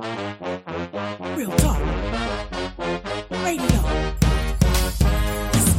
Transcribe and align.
Real 0.00 1.50
talk. 1.56 1.80
Radio. 3.42 3.66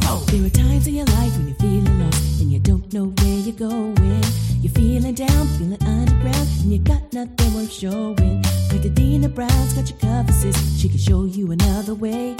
Go. 0.02 0.18
There 0.26 0.44
are 0.44 0.50
times 0.50 0.86
in 0.86 0.96
your 0.96 1.06
life 1.06 1.34
when 1.38 1.48
you're 1.48 1.56
feeling 1.56 2.00
lost 2.04 2.42
and 2.42 2.52
you 2.52 2.58
don't 2.58 2.92
know 2.92 3.06
where 3.06 3.38
you're 3.38 3.54
going. 3.56 4.22
You're 4.60 4.72
feeling 4.74 5.14
down, 5.14 5.48
feeling 5.56 5.82
underground, 5.86 6.48
and 6.60 6.70
you 6.70 6.78
got 6.80 7.10
nothing 7.14 7.54
worth 7.54 7.72
showing. 7.72 8.42
But 8.68 8.82
the 8.82 8.90
Dina 8.90 9.30
Brown's 9.30 9.72
got 9.72 9.88
your 9.88 9.98
cover, 9.98 10.32
sis. 10.32 10.78
She 10.78 10.90
can 10.90 10.98
show 10.98 11.24
you 11.24 11.52
another 11.52 11.94
way. 11.94 12.36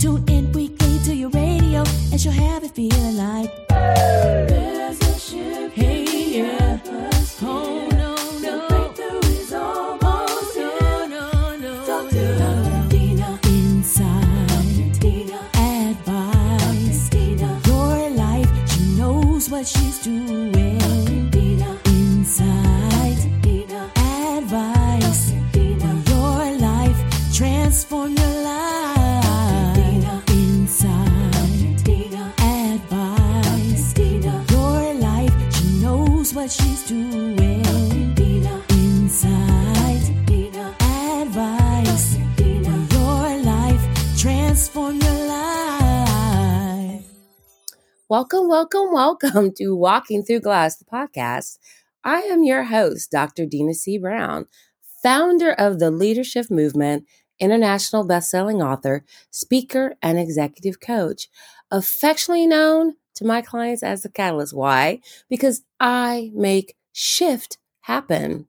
Tune 0.00 0.28
in 0.28 0.50
weekly 0.50 0.98
to 1.04 1.14
your 1.14 1.30
radio, 1.30 1.84
and 2.10 2.20
she'll 2.20 2.32
have 2.32 2.64
it 2.64 2.72
feeling 2.72 3.16
like 3.16 3.50
Hey, 3.70 4.46
there's 4.48 4.98
a 4.98 5.16
ship. 5.16 5.72
Hey, 5.74 6.38
yeah. 6.38 7.09
What 19.60 19.68
she's 19.68 19.98
doing. 19.98 20.59
Welcome, 48.10 48.48
welcome, 48.48 48.92
welcome 48.92 49.52
to 49.58 49.76
Walking 49.76 50.24
Through 50.24 50.40
Glass, 50.40 50.74
the 50.74 50.84
podcast. 50.84 51.58
I 52.02 52.22
am 52.22 52.42
your 52.42 52.64
host, 52.64 53.12
Dr. 53.12 53.46
Dina 53.46 53.72
C. 53.72 53.98
Brown, 53.98 54.46
founder 55.00 55.52
of 55.52 55.78
the 55.78 55.92
Leadership 55.92 56.50
Movement, 56.50 57.04
international 57.38 58.04
best-selling 58.04 58.60
author, 58.60 59.04
speaker, 59.30 59.94
and 60.02 60.18
executive 60.18 60.80
coach, 60.80 61.28
affectionately 61.70 62.48
known 62.48 62.94
to 63.14 63.24
my 63.24 63.42
clients 63.42 63.84
as 63.84 64.02
the 64.02 64.08
Catalyst. 64.08 64.54
Why? 64.54 64.98
Because 65.28 65.62
I 65.78 66.32
make 66.34 66.74
shift 66.90 67.58
happen. 67.82 68.48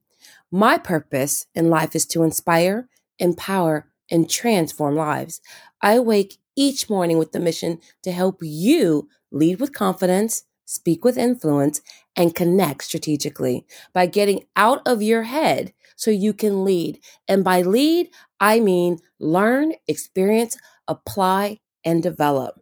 My 0.49 0.79
purpose 0.79 1.45
in 1.53 1.69
life 1.69 1.95
is 1.95 2.07
to 2.07 2.23
inspire, 2.23 2.89
empower, 3.19 3.85
and 4.09 4.27
transform 4.27 4.95
lives. 4.95 5.39
I 5.83 5.99
wake 5.99 6.39
each 6.55 6.89
morning 6.89 7.19
with 7.19 7.31
the 7.31 7.39
mission 7.39 7.79
to 8.01 8.11
help 8.11 8.39
you 8.41 9.07
lead 9.31 9.59
with 9.59 9.73
confidence, 9.73 10.43
speak 10.65 11.03
with 11.03 11.17
influence, 11.17 11.81
and 12.15 12.35
connect 12.35 12.83
strategically 12.83 13.65
by 13.93 14.05
getting 14.05 14.43
out 14.55 14.81
of 14.85 15.01
your 15.01 15.23
head 15.23 15.73
so 15.95 16.11
you 16.11 16.33
can 16.33 16.63
lead. 16.63 16.99
And 17.27 17.43
by 17.43 17.61
lead, 17.61 18.09
I 18.39 18.59
mean 18.59 18.99
learn, 19.19 19.73
experience, 19.87 20.57
apply, 20.87 21.59
and 21.85 22.01
develop. 22.03 22.59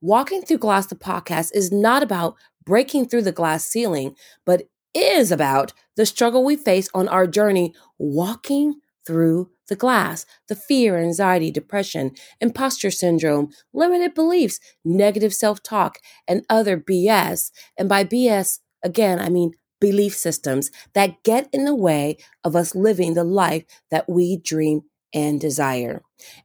Walking 0.00 0.42
Through 0.42 0.58
Glass, 0.58 0.86
the 0.86 0.94
podcast, 0.94 1.50
is 1.54 1.72
not 1.72 2.02
about 2.02 2.36
breaking 2.64 3.06
through 3.08 3.22
the 3.22 3.32
glass 3.32 3.64
ceiling, 3.64 4.14
but 4.44 4.64
is 4.94 5.30
about 5.30 5.72
the 5.96 6.06
struggle 6.06 6.44
we 6.44 6.56
face 6.56 6.88
on 6.94 7.08
our 7.08 7.26
journey 7.26 7.74
walking 7.98 8.80
through 9.06 9.50
the 9.68 9.76
glass, 9.76 10.26
the 10.48 10.54
fear, 10.56 10.98
anxiety, 10.98 11.50
depression, 11.50 12.12
imposter 12.40 12.90
syndrome, 12.90 13.50
limited 13.72 14.14
beliefs, 14.14 14.60
negative 14.84 15.34
self 15.34 15.62
talk, 15.62 15.98
and 16.28 16.44
other 16.48 16.76
BS. 16.76 17.50
And 17.76 17.88
by 17.88 18.04
BS, 18.04 18.60
again, 18.82 19.18
I 19.20 19.28
mean 19.28 19.52
belief 19.80 20.16
systems 20.16 20.70
that 20.94 21.22
get 21.22 21.48
in 21.52 21.64
the 21.64 21.74
way 21.74 22.16
of 22.44 22.56
us 22.56 22.74
living 22.74 23.14
the 23.14 23.24
life 23.24 23.64
that 23.90 24.08
we 24.08 24.36
dream 24.36 24.82
and 25.12 25.40
desire. 25.40 26.02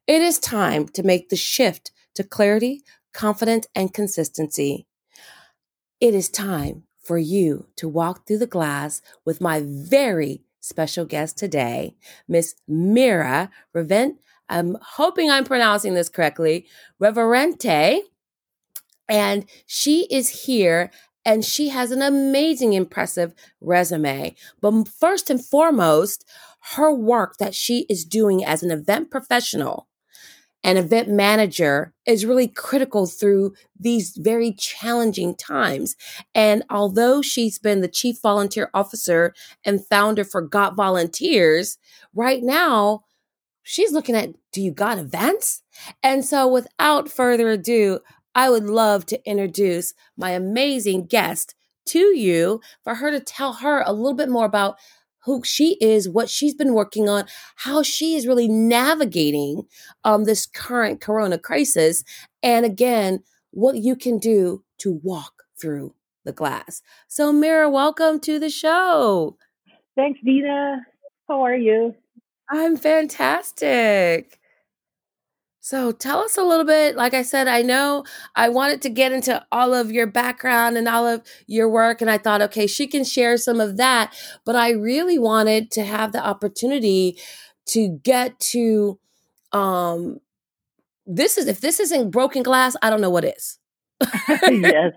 It 0.07 0.21
is 0.21 0.39
time 0.39 0.87
to 0.89 1.03
make 1.03 1.29
the 1.29 1.35
shift 1.35 1.91
to 2.15 2.23
clarity, 2.23 2.83
confidence, 3.13 3.67
and 3.75 3.93
consistency. 3.93 4.87
It 5.99 6.13
is 6.13 6.29
time 6.29 6.83
for 7.03 7.17
you 7.17 7.67
to 7.77 7.87
walk 7.87 8.27
through 8.27 8.39
the 8.39 8.47
glass 8.47 9.01
with 9.25 9.41
my 9.41 9.61
very 9.65 10.43
special 10.61 11.05
guest 11.05 11.37
today, 11.37 11.95
Miss 12.27 12.55
Mira 12.67 13.49
Revent. 13.73 14.17
I'm 14.47 14.77
hoping 14.81 15.29
I'm 15.29 15.43
pronouncing 15.43 15.93
this 15.93 16.09
correctly, 16.09 16.67
Reverente. 17.01 18.01
And 19.09 19.45
she 19.65 20.07
is 20.09 20.45
here 20.45 20.91
and 21.25 21.43
she 21.43 21.69
has 21.69 21.91
an 21.91 22.01
amazing, 22.01 22.73
impressive 22.73 23.33
resume. 23.59 24.35
But 24.61 24.87
first 24.87 25.29
and 25.29 25.43
foremost, 25.43 26.25
her 26.75 26.93
work 26.93 27.37
that 27.37 27.55
she 27.55 27.85
is 27.89 28.05
doing 28.05 28.43
as 28.45 28.63
an 28.63 28.71
event 28.71 29.11
professional 29.11 29.87
and 30.63 30.77
event 30.77 31.09
manager 31.09 31.93
is 32.05 32.25
really 32.25 32.47
critical 32.47 33.05
through 33.07 33.53
these 33.79 34.15
very 34.17 34.53
challenging 34.53 35.35
times. 35.35 35.95
And 36.35 36.63
although 36.69 37.21
she's 37.21 37.57
been 37.57 37.81
the 37.81 37.87
chief 37.87 38.17
volunteer 38.21 38.69
officer 38.73 39.33
and 39.65 39.85
founder 39.87 40.23
for 40.23 40.41
Got 40.41 40.75
Volunteers, 40.75 41.77
right 42.13 42.43
now 42.43 43.03
she's 43.63 43.91
looking 43.91 44.15
at 44.15 44.29
do 44.51 44.61
you 44.61 44.71
got 44.71 44.97
events? 44.97 45.63
And 46.03 46.25
so 46.25 46.47
without 46.47 47.09
further 47.09 47.49
ado, 47.49 47.99
I 48.35 48.49
would 48.49 48.65
love 48.65 49.05
to 49.07 49.29
introduce 49.29 49.93
my 50.17 50.31
amazing 50.31 51.05
guest 51.05 51.55
to 51.87 52.15
you 52.15 52.61
for 52.83 52.95
her 52.95 53.11
to 53.11 53.19
tell 53.19 53.53
her 53.53 53.81
a 53.81 53.91
little 53.91 54.13
bit 54.13 54.29
more 54.29 54.45
about 54.45 54.77
who 55.23 55.43
she 55.43 55.77
is, 55.81 56.09
what 56.09 56.29
she's 56.29 56.53
been 56.53 56.73
working 56.73 57.07
on, 57.07 57.25
how 57.57 57.83
she 57.83 58.15
is 58.15 58.27
really 58.27 58.47
navigating 58.47 59.63
um, 60.03 60.23
this 60.23 60.45
current 60.45 61.01
corona 61.01 61.37
crisis, 61.37 62.03
and 62.41 62.65
again, 62.65 63.23
what 63.51 63.77
you 63.77 63.95
can 63.95 64.17
do 64.17 64.63
to 64.79 64.99
walk 65.03 65.43
through 65.59 65.93
the 66.25 66.31
glass. 66.31 66.81
So, 67.07 67.31
Mira, 67.31 67.69
welcome 67.69 68.19
to 68.21 68.39
the 68.39 68.49
show. 68.49 69.37
Thanks, 69.95 70.19
Dina. 70.23 70.85
How 71.27 71.41
are 71.41 71.55
you? 71.55 71.95
I'm 72.49 72.75
fantastic. 72.75 74.40
So 75.63 75.91
tell 75.91 76.19
us 76.21 76.37
a 76.37 76.43
little 76.43 76.65
bit. 76.65 76.95
Like 76.95 77.13
I 77.13 77.21
said, 77.21 77.47
I 77.47 77.61
know 77.61 78.03
I 78.35 78.49
wanted 78.49 78.81
to 78.81 78.89
get 78.89 79.11
into 79.11 79.45
all 79.51 79.75
of 79.75 79.91
your 79.91 80.07
background 80.07 80.75
and 80.75 80.87
all 80.87 81.07
of 81.07 81.21
your 81.45 81.69
work. 81.69 82.01
And 82.01 82.09
I 82.09 82.17
thought, 82.17 82.41
okay, 82.41 82.65
she 82.65 82.87
can 82.87 83.03
share 83.03 83.37
some 83.37 83.59
of 83.59 83.77
that. 83.77 84.11
But 84.43 84.55
I 84.55 84.71
really 84.71 85.19
wanted 85.19 85.69
to 85.71 85.83
have 85.83 86.13
the 86.13 86.25
opportunity 86.25 87.19
to 87.67 87.99
get 88.03 88.39
to 88.39 88.99
um 89.51 90.19
this 91.05 91.37
is 91.37 91.47
if 91.47 91.61
this 91.61 91.79
isn't 91.79 92.09
broken 92.09 92.41
glass, 92.41 92.75
I 92.81 92.89
don't 92.89 93.01
know 93.01 93.11
what 93.11 93.23
is. 93.23 93.59
yes, 94.29 94.93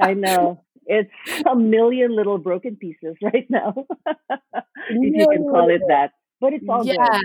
I 0.00 0.14
know. 0.14 0.64
It's 0.86 1.10
a 1.48 1.54
million 1.54 2.14
little 2.14 2.38
broken 2.38 2.76
pieces 2.76 3.16
right 3.22 3.46
now, 3.48 3.74
if 4.06 4.38
you 4.90 5.26
can 5.30 5.44
call 5.44 5.70
it 5.70 5.82
that. 5.88 6.12
But 6.40 6.52
it's 6.52 6.64
all 6.68 6.84
yeah. 6.84 6.94
good. 6.96 7.22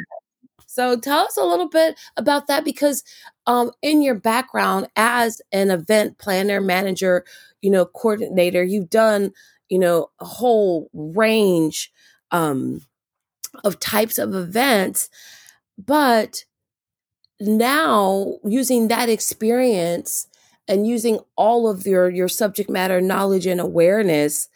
So 0.67 0.97
tell 0.99 1.19
us 1.25 1.37
a 1.37 1.43
little 1.45 1.67
bit 1.69 1.97
about 2.17 2.47
that 2.47 2.63
because 2.63 3.03
um, 3.47 3.71
in 3.81 4.01
your 4.01 4.15
background 4.15 4.87
as 4.95 5.41
an 5.51 5.71
event 5.71 6.17
planner, 6.17 6.61
manager, 6.61 7.25
you 7.61 7.71
know, 7.71 7.85
coordinator, 7.85 8.63
you've 8.63 8.89
done, 8.89 9.31
you 9.69 9.79
know, 9.79 10.09
a 10.19 10.25
whole 10.25 10.89
range 10.93 11.91
um, 12.31 12.81
of 13.63 13.79
types 13.79 14.17
of 14.17 14.35
events. 14.35 15.09
But 15.77 16.45
now 17.39 18.37
using 18.43 18.89
that 18.89 19.09
experience 19.09 20.27
and 20.67 20.85
using 20.87 21.19
all 21.35 21.69
of 21.69 21.87
your 21.87 22.09
your 22.09 22.27
subject 22.27 22.69
matter 22.69 23.01
knowledge 23.01 23.45
and 23.45 23.59
awareness, 23.61 24.49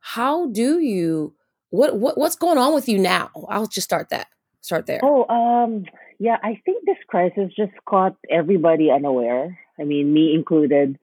how 0.00 0.46
do 0.48 0.78
you 0.80 1.34
what 1.70 1.96
what 1.96 2.16
what's 2.16 2.36
going 2.36 2.58
on 2.58 2.74
with 2.74 2.88
you 2.88 2.98
now? 2.98 3.30
I'll 3.48 3.66
just 3.66 3.84
start 3.86 4.08
that 4.10 4.28
start 4.68 4.86
there. 4.86 5.00
Oh, 5.02 5.26
um, 5.28 5.84
yeah, 6.18 6.36
I 6.42 6.60
think 6.64 6.84
this 6.84 6.96
crisis 7.08 7.52
just 7.56 7.72
caught 7.88 8.16
everybody 8.30 8.90
unaware. 8.90 9.58
I 9.80 9.84
mean, 9.84 10.12
me 10.12 10.34
included. 10.34 10.98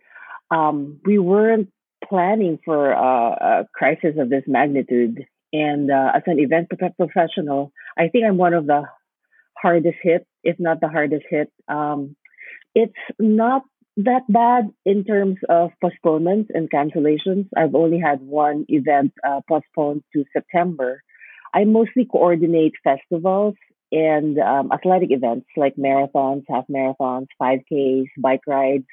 Um, 0.51 1.00
we 1.06 1.17
weren't 1.17 1.69
planning 2.07 2.59
for 2.63 2.91
a 2.91 3.67
crisis 3.73 4.15
of 4.19 4.29
this 4.29 4.44
magnitude. 4.47 5.25
And 5.51 5.89
uh, 5.89 6.12
as 6.15 6.23
an 6.25 6.39
event 6.39 6.69
professional, 6.97 7.71
I 7.97 8.09
think 8.09 8.25
I'm 8.25 8.38
one 8.38 8.53
of 8.53 8.67
the 8.67 8.83
hardest 9.57 9.97
hit, 10.03 10.27
if 10.44 10.59
not 10.59 10.81
the 10.81 10.89
hardest 10.89 11.25
hit. 11.29 11.51
Um, 11.68 12.15
it's 12.73 12.94
not 13.19 13.63
that 13.97 14.23
bad 14.27 14.69
in 14.85 15.06
terms 15.06 15.38
of 15.47 15.71
postponements 15.81 16.51
and 16.53 16.69
cancellations. 16.69 17.47
I've 17.56 17.73
only 17.73 18.00
had 18.00 18.19
one 18.21 18.65
event 18.68 19.13
uh, 19.25 19.39
postponed 19.47 20.03
to 20.13 20.25
September. 20.33 21.01
I 21.56 21.66
mostly 21.66 22.06
coordinate 22.06 22.75
festivals 22.84 23.56
and 23.92 24.40
um, 24.40 24.72
athletic 24.74 25.12
events 25.12 25.48
like 25.57 25.75
marathons, 25.78 26.44
half 26.50 26.66
marathons, 26.69 27.28
5Ks, 27.42 28.07
bike 28.19 28.42
rides. 28.48 28.88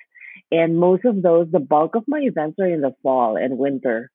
And 0.52 0.78
most 0.78 1.04
of 1.04 1.22
those, 1.22 1.48
the 1.52 1.60
bulk 1.60 1.96
of 1.96 2.04
my 2.08 2.20
events 2.20 2.58
are 2.60 2.68
in 2.68 2.82
the 2.82 2.94
fall 3.02 3.36
and 3.36 3.58
winter. 3.58 4.10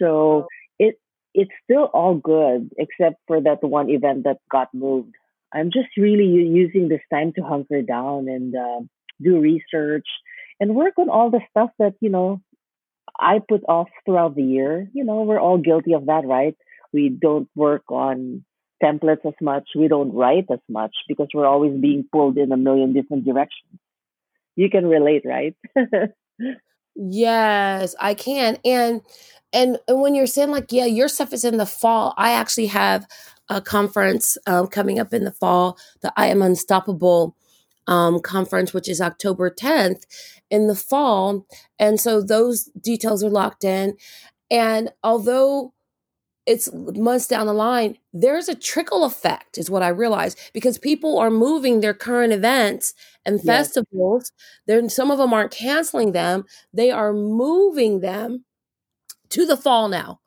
So 0.00 0.46
it 0.78 0.96
it's 1.34 1.52
still 1.64 1.84
all 1.94 2.16
good 2.16 2.70
except 2.78 3.16
for 3.28 3.40
that 3.42 3.62
one 3.64 3.90
event 3.90 4.24
that 4.24 4.38
got 4.50 4.68
moved. 4.74 5.14
I'm 5.52 5.70
just 5.72 5.90
really 5.98 6.26
using 6.26 6.88
this 6.88 7.02
time 7.12 7.32
to 7.36 7.42
hunker 7.42 7.82
down 7.82 8.28
and 8.28 8.54
uh, 8.56 8.80
do 9.22 9.40
research 9.40 10.06
and 10.60 10.74
work 10.76 10.94
on 10.98 11.08
all 11.10 11.30
the 11.30 11.40
stuff 11.50 11.70
that 11.78 11.94
you 12.00 12.10
know 12.10 12.40
I 13.18 13.40
put 13.40 13.62
off 13.68 13.88
throughout 14.06 14.36
the 14.36 14.44
year. 14.44 14.88
You 14.94 15.04
know, 15.04 15.22
we're 15.22 15.40
all 15.40 15.58
guilty 15.58 15.94
of 15.94 16.06
that, 16.06 16.26
right? 16.26 16.56
We 16.92 17.08
don't 17.08 17.48
work 17.54 17.84
on 17.90 18.44
templates 18.82 19.26
as 19.26 19.34
much. 19.40 19.68
We 19.76 19.88
don't 19.88 20.12
write 20.12 20.46
as 20.50 20.60
much 20.68 20.94
because 21.08 21.28
we're 21.34 21.46
always 21.46 21.78
being 21.80 22.04
pulled 22.10 22.38
in 22.38 22.52
a 22.52 22.56
million 22.56 22.92
different 22.92 23.24
directions. 23.24 23.78
You 24.56 24.70
can 24.70 24.86
relate, 24.86 25.22
right? 25.24 25.56
yes, 26.94 27.94
I 28.00 28.14
can. 28.14 28.58
And 28.64 29.02
and 29.52 29.78
when 29.88 30.14
you're 30.14 30.26
saying 30.26 30.50
like, 30.50 30.70
yeah, 30.70 30.84
your 30.84 31.08
stuff 31.08 31.32
is 31.32 31.44
in 31.44 31.56
the 31.56 31.66
fall, 31.66 32.14
I 32.16 32.32
actually 32.32 32.68
have 32.68 33.06
a 33.48 33.60
conference 33.60 34.38
um, 34.46 34.68
coming 34.68 35.00
up 35.00 35.12
in 35.12 35.24
the 35.24 35.32
fall, 35.32 35.76
the 36.02 36.12
I 36.16 36.26
Am 36.26 36.40
Unstoppable 36.40 37.36
um, 37.88 38.20
conference, 38.20 38.72
which 38.72 38.88
is 38.88 39.00
October 39.00 39.50
10th 39.50 40.04
in 40.50 40.68
the 40.68 40.76
fall. 40.76 41.46
And 41.78 42.00
so 42.00 42.22
those 42.22 42.64
details 42.80 43.24
are 43.24 43.30
locked 43.30 43.64
in. 43.64 43.96
And 44.50 44.90
although 45.02 45.72
it's 46.50 46.68
months 46.74 47.28
down 47.28 47.46
the 47.46 47.52
line, 47.52 47.96
there's 48.12 48.48
a 48.48 48.56
trickle 48.56 49.04
effect, 49.04 49.56
is 49.56 49.70
what 49.70 49.84
I 49.84 49.88
realize, 49.88 50.34
because 50.52 50.78
people 50.78 51.16
are 51.16 51.30
moving 51.30 51.80
their 51.80 51.94
current 51.94 52.32
events 52.32 52.92
and 53.24 53.36
yes. 53.36 53.44
festivals. 53.44 54.32
Then 54.66 54.88
some 54.88 55.12
of 55.12 55.18
them 55.18 55.32
aren't 55.32 55.52
canceling 55.52 56.10
them; 56.10 56.44
they 56.72 56.90
are 56.90 57.12
moving 57.12 58.00
them 58.00 58.44
to 59.30 59.46
the 59.46 59.56
fall 59.56 59.88
now. 59.88 60.18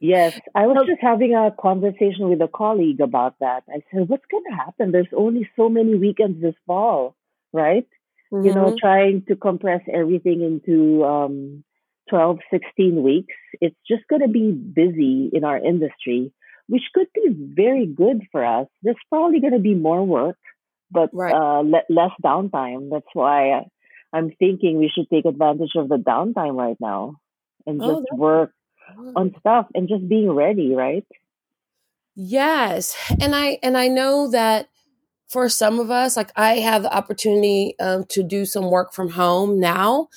yes, 0.00 0.38
I 0.54 0.66
was 0.66 0.86
just 0.86 1.00
having 1.00 1.34
a 1.34 1.50
conversation 1.58 2.28
with 2.28 2.42
a 2.42 2.48
colleague 2.48 3.00
about 3.00 3.36
that. 3.40 3.64
I 3.70 3.80
said, 3.90 4.10
"What's 4.10 4.26
going 4.30 4.44
to 4.50 4.54
happen? 4.54 4.92
There's 4.92 5.14
only 5.16 5.48
so 5.56 5.70
many 5.70 5.94
weekends 5.94 6.42
this 6.42 6.54
fall, 6.66 7.16
right? 7.54 7.88
Mm-hmm. 8.30 8.46
You 8.46 8.54
know, 8.54 8.66
mm-hmm. 8.66 8.86
trying 8.86 9.22
to 9.28 9.34
compress 9.36 9.80
everything 9.90 10.42
into." 10.42 11.04
Um, 11.04 11.64
12, 12.10 12.38
16 12.50 13.02
weeks, 13.02 13.34
it's 13.60 13.76
just 13.88 14.02
going 14.08 14.22
to 14.22 14.28
be 14.28 14.52
busy 14.52 15.30
in 15.32 15.44
our 15.44 15.58
industry, 15.58 16.32
which 16.68 16.82
could 16.94 17.08
be 17.14 17.28
very 17.30 17.86
good 17.86 18.22
for 18.30 18.44
us. 18.44 18.66
There's 18.82 18.96
probably 19.08 19.40
going 19.40 19.52
to 19.54 19.58
be 19.58 19.74
more 19.74 20.04
work, 20.04 20.36
but 20.90 21.10
right. 21.12 21.34
uh, 21.34 21.60
le- 21.60 21.88
less 21.88 22.12
downtime. 22.22 22.90
That's 22.90 23.06
why 23.12 23.66
I'm 24.12 24.30
thinking 24.38 24.78
we 24.78 24.90
should 24.94 25.08
take 25.10 25.24
advantage 25.24 25.72
of 25.76 25.88
the 25.88 25.96
downtime 25.96 26.56
right 26.56 26.76
now 26.80 27.16
and 27.66 27.80
oh, 27.82 28.00
just 28.00 28.12
work 28.12 28.52
on 29.16 29.34
stuff 29.40 29.66
and 29.74 29.88
just 29.88 30.08
being 30.08 30.30
ready, 30.30 30.74
right? 30.74 31.06
Yes. 32.14 32.96
And 33.20 33.34
I 33.34 33.58
and 33.62 33.76
I 33.76 33.88
know 33.88 34.30
that 34.30 34.68
for 35.26 35.48
some 35.48 35.80
of 35.80 35.90
us, 35.90 36.16
like 36.16 36.30
I 36.36 36.56
have 36.56 36.82
the 36.82 36.94
opportunity 36.94 37.74
um, 37.80 38.04
to 38.10 38.22
do 38.22 38.44
some 38.44 38.70
work 38.70 38.92
from 38.92 39.10
home 39.10 39.58
now 39.58 40.08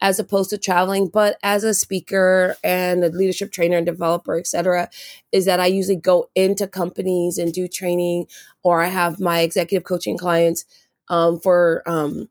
as 0.00 0.18
opposed 0.18 0.50
to 0.50 0.58
traveling 0.58 1.08
but 1.08 1.36
as 1.42 1.64
a 1.64 1.74
speaker 1.74 2.56
and 2.62 3.02
a 3.02 3.08
leadership 3.08 3.50
trainer 3.50 3.76
and 3.76 3.86
developer 3.86 4.38
etc 4.38 4.88
is 5.32 5.44
that 5.44 5.60
i 5.60 5.66
usually 5.66 5.96
go 5.96 6.28
into 6.34 6.66
companies 6.66 7.38
and 7.38 7.52
do 7.52 7.66
training 7.66 8.26
or 8.62 8.82
i 8.82 8.86
have 8.88 9.18
my 9.20 9.40
executive 9.40 9.84
coaching 9.84 10.18
clients 10.18 10.64
um, 11.08 11.38
for 11.38 11.82
um, 11.86 12.28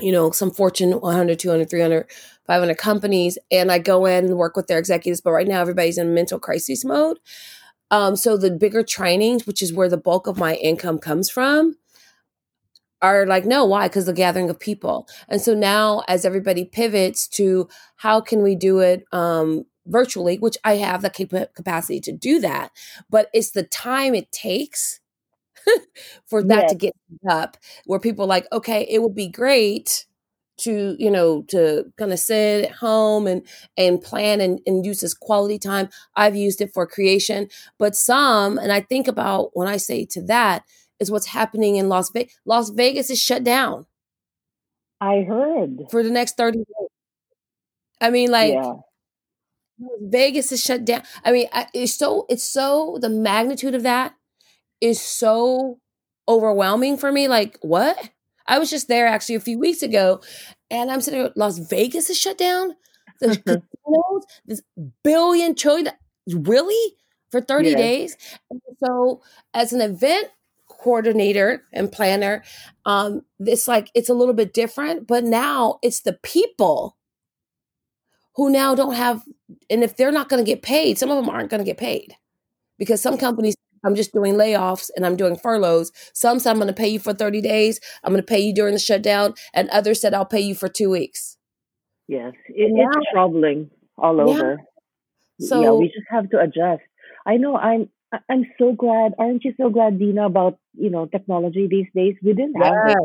you 0.00 0.12
know 0.12 0.30
some 0.30 0.50
fortune 0.50 1.00
100 1.00 1.38
200 1.38 1.70
300 1.70 2.06
500 2.46 2.76
companies 2.76 3.38
and 3.50 3.70
i 3.70 3.78
go 3.78 4.06
in 4.06 4.24
and 4.24 4.36
work 4.36 4.56
with 4.56 4.66
their 4.66 4.78
executives 4.78 5.20
but 5.20 5.32
right 5.32 5.48
now 5.48 5.60
everybody's 5.60 5.98
in 5.98 6.14
mental 6.14 6.38
crisis 6.38 6.84
mode. 6.84 7.18
Um, 7.90 8.16
so 8.16 8.38
the 8.38 8.50
bigger 8.50 8.82
trainings 8.82 9.46
which 9.46 9.62
is 9.62 9.72
where 9.72 9.88
the 9.88 9.96
bulk 9.96 10.26
of 10.26 10.38
my 10.38 10.54
income 10.54 10.98
comes 10.98 11.30
from 11.30 11.76
are 13.02 13.26
like, 13.26 13.44
no, 13.44 13.64
why? 13.64 13.88
Because 13.88 14.06
the 14.06 14.12
gathering 14.12 14.48
of 14.48 14.58
people. 14.60 15.08
And 15.28 15.40
so 15.40 15.54
now, 15.54 16.02
as 16.08 16.24
everybody 16.24 16.64
pivots 16.64 17.28
to 17.30 17.68
how 17.96 18.20
can 18.20 18.42
we 18.42 18.54
do 18.54 18.78
it 18.78 19.04
um, 19.12 19.64
virtually, 19.86 20.38
which 20.38 20.56
I 20.64 20.76
have 20.76 21.02
the 21.02 21.10
cap- 21.10 21.54
capacity 21.54 22.00
to 22.00 22.12
do 22.12 22.40
that, 22.40 22.70
but 23.10 23.28
it's 23.34 23.50
the 23.50 23.64
time 23.64 24.14
it 24.14 24.30
takes 24.32 25.00
for 26.26 26.42
that 26.44 26.68
to 26.68 26.74
get 26.74 26.92
up, 27.28 27.56
where 27.86 28.00
people 28.00 28.24
are 28.24 28.28
like, 28.28 28.46
okay, 28.52 28.86
it 28.88 29.02
would 29.02 29.14
be 29.14 29.28
great 29.28 30.06
to 30.58 30.94
you 30.98 31.10
know 31.10 31.42
to 31.48 31.84
kind 31.98 32.12
of 32.12 32.18
sit 32.18 32.66
at 32.66 32.72
home 32.72 33.26
and 33.26 33.42
and 33.76 34.02
plan 34.02 34.40
and, 34.40 34.60
and 34.66 34.84
use 34.86 35.00
this 35.00 35.14
quality 35.14 35.58
time 35.58 35.88
i've 36.14 36.36
used 36.36 36.60
it 36.60 36.72
for 36.74 36.86
creation 36.86 37.48
but 37.78 37.96
some 37.96 38.58
and 38.58 38.70
i 38.70 38.80
think 38.80 39.08
about 39.08 39.50
when 39.54 39.66
i 39.66 39.78
say 39.78 40.04
to 40.04 40.22
that 40.22 40.62
is 41.00 41.10
what's 41.10 41.26
happening 41.26 41.76
in 41.76 41.88
Las 41.88 42.10
Vegas. 42.10 42.34
Las 42.44 42.70
Vegas 42.70 43.10
is 43.10 43.20
shut 43.20 43.44
down. 43.44 43.86
I 45.00 45.22
heard. 45.22 45.82
For 45.90 46.02
the 46.02 46.10
next 46.10 46.36
30 46.36 46.58
days. 46.58 46.66
I 48.00 48.10
mean, 48.10 48.30
like, 48.30 48.54
yeah. 48.54 48.74
Vegas 50.00 50.52
is 50.52 50.62
shut 50.62 50.84
down. 50.84 51.02
I 51.24 51.32
mean, 51.32 51.48
it's 51.74 51.94
so, 51.94 52.26
it's 52.28 52.44
so, 52.44 52.98
the 53.00 53.08
magnitude 53.08 53.74
of 53.74 53.82
that 53.82 54.14
is 54.80 55.00
so 55.00 55.78
overwhelming 56.28 56.96
for 56.96 57.10
me. 57.10 57.28
Like, 57.28 57.58
what? 57.62 58.10
I 58.46 58.58
was 58.58 58.70
just 58.70 58.88
there 58.88 59.06
actually 59.06 59.36
a 59.36 59.40
few 59.40 59.58
weeks 59.58 59.82
ago 59.82 60.20
and 60.72 60.90
I'm 60.90 61.00
sitting 61.00 61.22
there, 61.22 61.32
Las 61.36 61.58
Vegas 61.58 62.10
is 62.10 62.18
shut 62.18 62.38
down. 62.38 62.74
The 63.20 63.28
casinos, 63.46 64.24
this 64.46 64.62
billion 65.04 65.54
trillion, 65.54 65.92
really? 66.26 66.96
For 67.30 67.40
30 67.40 67.70
yeah. 67.70 67.76
days. 67.76 68.16
And 68.50 68.60
so, 68.84 69.22
as 69.54 69.72
an 69.72 69.80
event 69.80 70.28
coordinator 70.82 71.64
and 71.72 71.90
planner. 71.90 72.42
Um 72.84 73.22
it's 73.38 73.68
like 73.68 73.90
it's 73.94 74.08
a 74.08 74.14
little 74.14 74.34
bit 74.34 74.52
different 74.52 75.06
but 75.06 75.24
now 75.24 75.78
it's 75.82 76.00
the 76.00 76.18
people 76.22 76.96
who 78.36 78.50
now 78.50 78.74
don't 78.74 78.94
have 78.94 79.22
and 79.70 79.84
if 79.84 79.96
they're 79.96 80.12
not 80.12 80.28
going 80.28 80.42
to 80.42 80.50
get 80.50 80.62
paid 80.62 80.98
some 80.98 81.10
of 81.10 81.16
them 81.16 81.32
aren't 81.32 81.50
going 81.50 81.60
to 81.60 81.64
get 81.64 81.78
paid. 81.78 82.16
Because 82.78 83.00
some 83.00 83.16
companies 83.16 83.54
i'm 83.84 83.94
just 83.94 84.12
doing 84.12 84.34
layoffs 84.34 84.90
and 84.96 85.06
i'm 85.06 85.16
doing 85.16 85.36
furloughs. 85.36 85.92
Some 86.14 86.38
said 86.38 86.50
i'm 86.50 86.56
going 86.56 86.68
to 86.68 86.72
pay 86.72 86.88
you 86.88 86.98
for 86.98 87.12
30 87.12 87.40
days 87.40 87.80
i'm 88.02 88.12
going 88.12 88.22
to 88.22 88.26
pay 88.26 88.40
you 88.40 88.54
during 88.54 88.74
the 88.74 88.80
shutdown 88.80 89.34
and 89.54 89.68
others 89.70 90.00
said 90.00 90.14
i'll 90.14 90.26
pay 90.26 90.40
you 90.40 90.54
for 90.54 90.68
two 90.68 90.90
weeks. 90.90 91.36
Yes 92.08 92.32
it, 92.48 92.72
it's 92.74 93.06
troubling 93.12 93.70
all 93.96 94.20
over. 94.20 94.58
Yeah. 95.38 95.46
so 95.48 95.62
yeah, 95.62 95.70
we 95.70 95.86
just 95.86 96.08
have 96.10 96.28
to 96.30 96.40
adjust. 96.40 96.82
I 97.24 97.36
know 97.36 97.56
i'm 97.56 97.88
I'm 98.28 98.44
so 98.58 98.72
glad. 98.72 99.14
Aren't 99.18 99.44
you 99.44 99.54
so 99.56 99.70
glad, 99.70 99.98
Dina, 99.98 100.26
about 100.26 100.58
you 100.74 100.90
know 100.90 101.06
technology 101.06 101.66
these 101.68 101.86
days? 101.94 102.16
We 102.22 102.32
didn't 102.32 102.62
have 102.62 102.74
it 102.88 102.98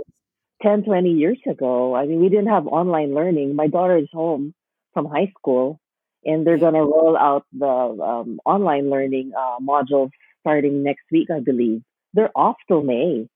10, 0.61 0.83
20 0.83 1.11
years 1.11 1.39
ago. 1.49 1.95
I 1.95 2.05
mean, 2.05 2.19
we 2.19 2.29
didn't 2.29 2.47
have 2.47 2.67
online 2.67 3.13
learning. 3.13 3.55
My 3.55 3.67
daughter 3.67 3.97
is 3.97 4.09
home 4.11 4.53
from 4.93 5.05
high 5.05 5.31
school, 5.37 5.79
and 6.25 6.45
they're 6.45 6.57
gonna 6.57 6.83
roll 6.83 7.17
out 7.17 7.45
the 7.53 7.67
um, 7.67 8.39
online 8.45 8.89
learning 8.89 9.31
uh, 9.37 9.57
modules 9.61 10.09
starting 10.41 10.83
next 10.83 11.03
week, 11.11 11.29
I 11.31 11.39
believe. 11.39 11.81
They're 12.13 12.31
off 12.35 12.57
till 12.67 12.81
May. 12.83 13.27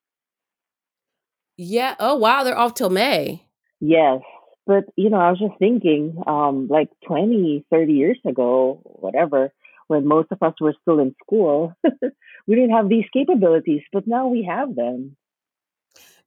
Yeah. 1.58 1.96
Oh 2.00 2.16
wow, 2.16 2.44
they're 2.44 2.58
off 2.58 2.74
till 2.74 2.90
May. 2.90 3.46
Yes. 3.80 4.22
But 4.66 4.86
you 4.96 5.10
know, 5.10 5.18
I 5.18 5.32
was 5.32 5.40
just 5.40 5.58
thinking, 5.60 6.22
um, 6.28 6.68
like 6.70 6.90
20, 7.08 7.66
30 7.70 7.94
years 7.94 8.20
ago, 8.26 8.80
whatever, 8.84 9.52
when 9.92 10.08
most 10.08 10.32
of 10.32 10.42
us 10.42 10.56
were 10.62 10.76
still 10.82 11.00
in 11.00 11.14
school, 11.24 11.74
we 12.48 12.56
didn't 12.56 12.72
have 12.72 12.90
these 12.90 13.06
capabilities, 13.14 13.84
but 13.94 14.08
now 14.08 14.28
we 14.28 14.44
have 14.44 14.76
them. 14.76 15.18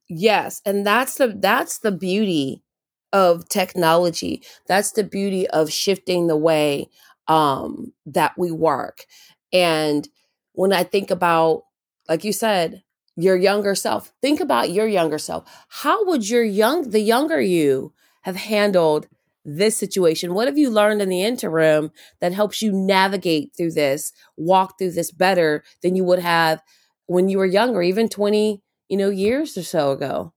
Yes, 0.07 0.61
and 0.65 0.85
that's 0.85 1.15
the 1.15 1.27
that's 1.39 1.79
the 1.79 1.91
beauty 1.91 2.63
of 3.11 3.47
technology. 3.49 4.43
That's 4.67 4.91
the 4.91 5.03
beauty 5.03 5.47
of 5.49 5.71
shifting 5.71 6.27
the 6.27 6.37
way 6.37 6.89
um 7.27 7.93
that 8.05 8.33
we 8.37 8.51
work. 8.51 9.05
And 9.51 10.07
when 10.53 10.71
I 10.73 10.83
think 10.83 11.09
about 11.11 11.63
like 12.07 12.23
you 12.23 12.33
said, 12.33 12.83
your 13.15 13.35
younger 13.35 13.73
self, 13.75 14.11
think 14.21 14.39
about 14.39 14.69
your 14.71 14.87
younger 14.87 15.17
self. 15.17 15.45
How 15.69 16.05
would 16.05 16.29
your 16.29 16.43
young 16.43 16.89
the 16.91 16.99
younger 17.01 17.41
you 17.41 17.93
have 18.21 18.35
handled 18.35 19.07
this 19.45 19.77
situation? 19.77 20.33
What 20.33 20.47
have 20.47 20.57
you 20.57 20.69
learned 20.69 21.01
in 21.01 21.09
the 21.09 21.23
interim 21.23 21.91
that 22.19 22.33
helps 22.33 22.61
you 22.61 22.71
navigate 22.73 23.51
through 23.55 23.71
this, 23.71 24.11
walk 24.35 24.77
through 24.77 24.91
this 24.91 25.11
better 25.11 25.63
than 25.81 25.95
you 25.95 26.03
would 26.03 26.19
have 26.19 26.61
when 27.05 27.29
you 27.29 27.37
were 27.37 27.45
younger, 27.45 27.81
even 27.81 28.09
20, 28.09 28.61
you 28.89 28.97
know, 28.97 29.09
years 29.09 29.57
or 29.57 29.63
so 29.63 29.91
ago? 29.91 30.33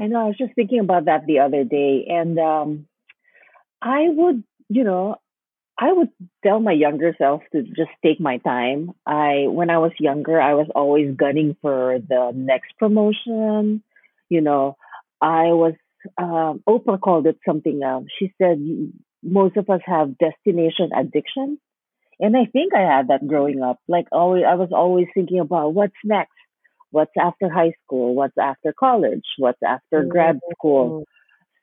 I 0.00 0.06
know. 0.06 0.20
I 0.20 0.26
was 0.26 0.38
just 0.38 0.54
thinking 0.54 0.80
about 0.80 1.06
that 1.06 1.26
the 1.26 1.40
other 1.40 1.64
day. 1.64 2.06
And 2.08 2.38
um, 2.38 2.86
I 3.80 4.06
would, 4.08 4.42
you 4.68 4.84
know, 4.84 5.16
I 5.78 5.92
would 5.92 6.10
tell 6.44 6.60
my 6.60 6.72
younger 6.72 7.14
self 7.18 7.42
to 7.52 7.62
just 7.62 7.90
take 8.04 8.20
my 8.20 8.38
time. 8.38 8.92
I 9.06 9.46
when 9.48 9.70
I 9.70 9.78
was 9.78 9.92
younger, 9.98 10.40
I 10.40 10.54
was 10.54 10.68
always 10.74 11.16
gunning 11.16 11.56
for 11.60 11.98
the 11.98 12.32
next 12.34 12.76
promotion. 12.78 13.82
You 14.28 14.40
know, 14.40 14.76
I 15.20 15.48
was 15.48 15.74
um, 16.18 16.62
Oprah 16.68 17.00
called 17.00 17.26
it 17.26 17.38
something. 17.46 17.82
Um, 17.82 18.06
she 18.18 18.32
said 18.40 18.58
most 19.22 19.56
of 19.56 19.68
us 19.70 19.80
have 19.86 20.18
destination 20.18 20.90
addiction, 20.96 21.58
and 22.20 22.36
I 22.36 22.46
think 22.46 22.74
I 22.74 22.80
had 22.80 23.08
that 23.08 23.26
growing 23.26 23.62
up. 23.62 23.78
Like 23.88 24.06
always, 24.12 24.44
I 24.48 24.54
was 24.54 24.70
always 24.72 25.06
thinking 25.14 25.40
about 25.40 25.74
what's 25.74 25.94
next, 26.04 26.32
what's 26.90 27.12
after 27.18 27.50
high 27.50 27.72
school, 27.84 28.14
what's 28.14 28.38
after 28.40 28.72
college, 28.78 29.24
what's 29.38 29.62
after 29.66 30.00
mm-hmm. 30.00 30.08
grad 30.08 30.40
school. 30.56 31.04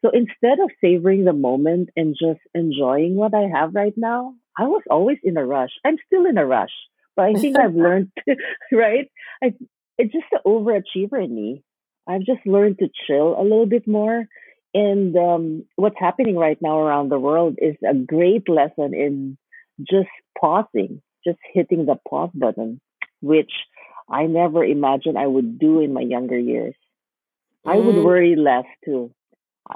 So 0.03 0.11
instead 0.11 0.59
of 0.59 0.71
savoring 0.83 1.25
the 1.25 1.33
moment 1.33 1.89
and 1.95 2.15
just 2.19 2.41
enjoying 2.55 3.15
what 3.15 3.33
I 3.35 3.47
have 3.53 3.75
right 3.75 3.93
now, 3.95 4.33
I 4.57 4.63
was 4.63 4.81
always 4.89 5.17
in 5.23 5.37
a 5.37 5.45
rush. 5.45 5.71
I'm 5.85 5.97
still 6.07 6.25
in 6.25 6.37
a 6.37 6.45
rush, 6.45 6.73
but 7.15 7.25
I 7.25 7.33
think 7.33 7.57
I've 7.57 7.75
learned, 7.87 8.11
right? 8.71 9.09
I, 9.43 9.53
it's 9.97 10.11
just 10.11 10.25
the 10.31 10.41
overachiever 10.45 11.23
in 11.23 11.33
me. 11.35 11.63
I've 12.07 12.21
just 12.21 12.45
learned 12.45 12.79
to 12.79 12.89
chill 13.07 13.39
a 13.39 13.43
little 13.43 13.65
bit 13.65 13.87
more. 13.87 14.27
And 14.73 15.15
um, 15.17 15.65
what's 15.75 15.99
happening 15.99 16.37
right 16.37 16.57
now 16.61 16.79
around 16.79 17.09
the 17.09 17.19
world 17.19 17.57
is 17.61 17.75
a 17.87 17.93
great 17.93 18.47
lesson 18.47 18.93
in 18.93 19.37
just 19.79 20.09
pausing, 20.39 21.01
just 21.25 21.39
hitting 21.53 21.85
the 21.85 21.97
pause 22.07 22.31
button, 22.33 22.79
which 23.21 23.51
I 24.09 24.25
never 24.27 24.63
imagined 24.63 25.17
I 25.17 25.27
would 25.27 25.59
do 25.59 25.81
in 25.81 25.93
my 25.93 26.01
younger 26.01 26.37
years. 26.37 26.75
Mm. 27.65 27.73
I 27.73 27.75
would 27.77 27.95
mm. 27.95 28.03
worry 28.03 28.35
less 28.35 28.65
too. 28.85 29.13
I, 29.69 29.75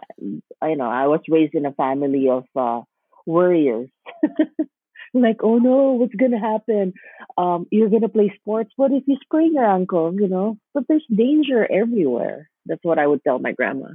I 0.61 0.73
know 0.75 0.89
I 0.89 1.07
was 1.07 1.21
raised 1.29 1.55
in 1.55 1.65
a 1.65 1.73
family 1.73 2.29
of 2.29 2.45
uh, 2.55 2.81
worriers. 3.25 3.89
like, 5.21 5.43
oh 5.43 5.57
no, 5.57 5.93
what's 5.93 6.15
gonna 6.15 6.39
happen? 6.39 6.93
Um, 7.37 7.67
you're 7.71 7.89
gonna 7.89 8.09
play 8.09 8.33
sports. 8.39 8.71
What 8.75 8.91
if 8.91 9.03
you 9.07 9.17
sprain 9.21 9.53
your 9.53 9.65
ankle? 9.65 10.13
You 10.13 10.27
know, 10.27 10.57
but 10.73 10.83
there's 10.87 11.05
danger 11.13 11.69
everywhere. 11.71 12.49
That's 12.65 12.83
what 12.83 12.99
I 12.99 13.07
would 13.07 13.23
tell 13.23 13.39
my 13.39 13.51
grandma. 13.51 13.89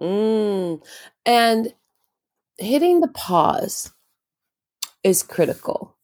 Mm. 0.00 0.82
And 1.26 1.74
hitting 2.58 3.00
the 3.00 3.08
pause 3.08 3.92
is 5.02 5.22
critical. 5.22 5.96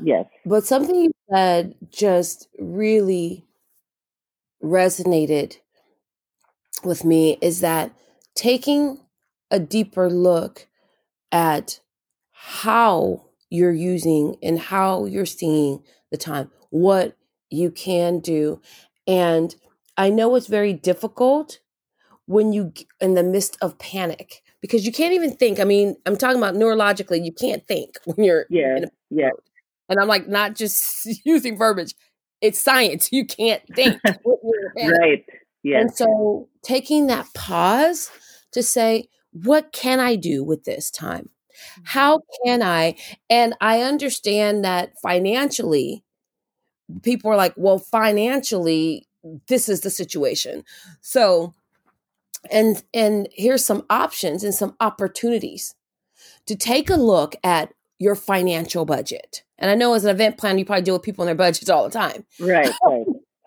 Yes. 0.00 0.26
But 0.44 0.64
something 0.64 0.94
you 0.94 1.12
said 1.30 1.74
just 1.90 2.48
really 2.58 3.44
resonated 4.62 5.58
with 6.84 7.04
me 7.04 7.38
is 7.40 7.60
that 7.60 7.92
taking 8.34 8.98
a 9.50 9.58
deeper 9.58 10.08
look 10.08 10.66
at 11.30 11.80
how 12.44 13.24
you're 13.50 13.72
using 13.72 14.34
and 14.42 14.58
how 14.58 15.04
you're 15.04 15.24
seeing 15.24 15.80
the 16.10 16.16
time, 16.16 16.50
what 16.70 17.16
you 17.50 17.70
can 17.70 18.18
do. 18.18 18.60
And 19.06 19.54
I 19.96 20.10
know 20.10 20.34
it's 20.34 20.48
very 20.48 20.72
difficult 20.72 21.60
when 22.26 22.52
you 22.52 22.72
in 23.00 23.14
the 23.14 23.22
midst 23.22 23.56
of 23.62 23.78
panic 23.78 24.42
because 24.60 24.84
you 24.84 24.90
can't 24.90 25.14
even 25.14 25.36
think. 25.36 25.60
I 25.60 25.64
mean, 25.64 25.94
I'm 26.04 26.16
talking 26.16 26.38
about 26.38 26.54
neurologically, 26.54 27.24
you 27.24 27.32
can't 27.32 27.64
think 27.68 27.94
when 28.06 28.24
you're 28.24 28.46
yeah, 28.50 28.86
yeah. 29.10 29.30
And 29.88 30.00
I'm 30.00 30.08
like 30.08 30.26
not 30.26 30.56
just 30.56 31.08
using 31.24 31.56
verbiage. 31.56 31.94
It's 32.40 32.60
science. 32.60 33.08
You 33.12 33.24
can't 33.24 33.62
think. 33.76 34.00
right. 34.76 35.24
Yeah. 35.62 35.80
And 35.80 35.94
so 35.94 36.48
taking 36.64 37.06
that 37.06 37.32
pause 37.34 38.10
to 38.50 38.64
say, 38.64 39.08
what 39.30 39.70
can 39.70 40.00
I 40.00 40.16
do 40.16 40.42
with 40.42 40.64
this 40.64 40.90
time? 40.90 41.28
How 41.84 42.18
mm-hmm. 42.18 42.48
can 42.48 42.62
I? 42.62 42.96
And 43.30 43.54
I 43.60 43.82
understand 43.82 44.64
that 44.64 44.92
financially, 45.00 46.04
people 47.02 47.30
are 47.30 47.36
like, 47.36 47.54
well, 47.56 47.78
financially, 47.78 49.06
this 49.48 49.68
is 49.68 49.80
the 49.80 49.90
situation. 49.90 50.64
So, 51.00 51.54
and 52.50 52.82
and 52.92 53.28
here's 53.32 53.64
some 53.64 53.84
options 53.88 54.42
and 54.42 54.54
some 54.54 54.76
opportunities 54.80 55.74
to 56.46 56.56
take 56.56 56.90
a 56.90 56.96
look 56.96 57.36
at 57.44 57.72
your 57.98 58.16
financial 58.16 58.84
budget. 58.84 59.44
And 59.58 59.70
I 59.70 59.74
know 59.76 59.94
as 59.94 60.04
an 60.04 60.10
event 60.10 60.38
planner, 60.38 60.58
you 60.58 60.64
probably 60.64 60.82
deal 60.82 60.94
with 60.94 61.04
people 61.04 61.22
and 61.22 61.28
their 61.28 61.36
budgets 61.36 61.70
all 61.70 61.84
the 61.84 61.90
time. 61.90 62.24
Right. 62.40 62.70
right. 62.84 63.06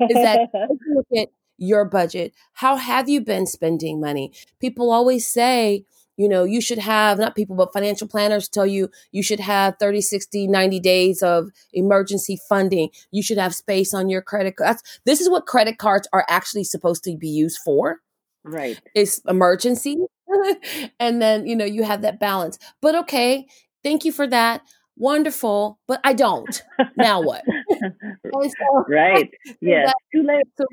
is 0.09 0.15
that 0.15 0.49
look 0.87 1.07
at 1.17 1.27
your 1.57 1.83
budget. 1.85 2.33
How 2.53 2.77
have 2.77 3.09
you 3.09 3.21
been 3.21 3.47
spending 3.47 3.99
money? 3.99 4.31
People 4.59 4.91
always 4.91 5.27
say, 5.27 5.85
you 6.17 6.29
know, 6.29 6.43
you 6.43 6.61
should 6.61 6.79
have, 6.79 7.19
not 7.19 7.35
people, 7.35 7.55
but 7.55 7.73
financial 7.73 8.07
planners 8.07 8.47
tell 8.47 8.65
you 8.65 8.89
you 9.11 9.21
should 9.21 9.39
have 9.39 9.75
30, 9.79 10.01
60, 10.01 10.47
90 10.47 10.79
days 10.79 11.21
of 11.21 11.49
emergency 11.73 12.39
funding. 12.47 12.89
You 13.11 13.21
should 13.21 13.37
have 13.37 13.53
space 13.53 13.93
on 13.93 14.09
your 14.09 14.21
credit 14.21 14.55
cards. 14.55 14.81
This 15.05 15.21
is 15.21 15.29
what 15.29 15.45
credit 15.45 15.77
cards 15.77 16.07
are 16.13 16.25
actually 16.29 16.63
supposed 16.63 17.03
to 17.03 17.15
be 17.17 17.29
used 17.29 17.59
for. 17.63 18.01
Right. 18.43 18.79
It's 18.93 19.19
emergency. 19.27 19.97
and 20.99 21.21
then, 21.21 21.45
you 21.47 21.55
know, 21.55 21.65
you 21.65 21.83
have 21.83 22.01
that 22.03 22.19
balance. 22.19 22.57
But 22.81 22.95
okay, 22.95 23.47
thank 23.83 24.05
you 24.05 24.11
for 24.11 24.27
that. 24.27 24.61
Wonderful, 24.97 25.79
but 25.87 25.99
I 26.05 26.13
don't. 26.13 26.63
Now 26.95 27.21
what? 27.21 27.43
so, 28.33 28.85
right. 28.87 29.29
Yes. 29.61 29.91
Too 30.13 30.23
late. 30.23 30.45
So, 30.57 30.65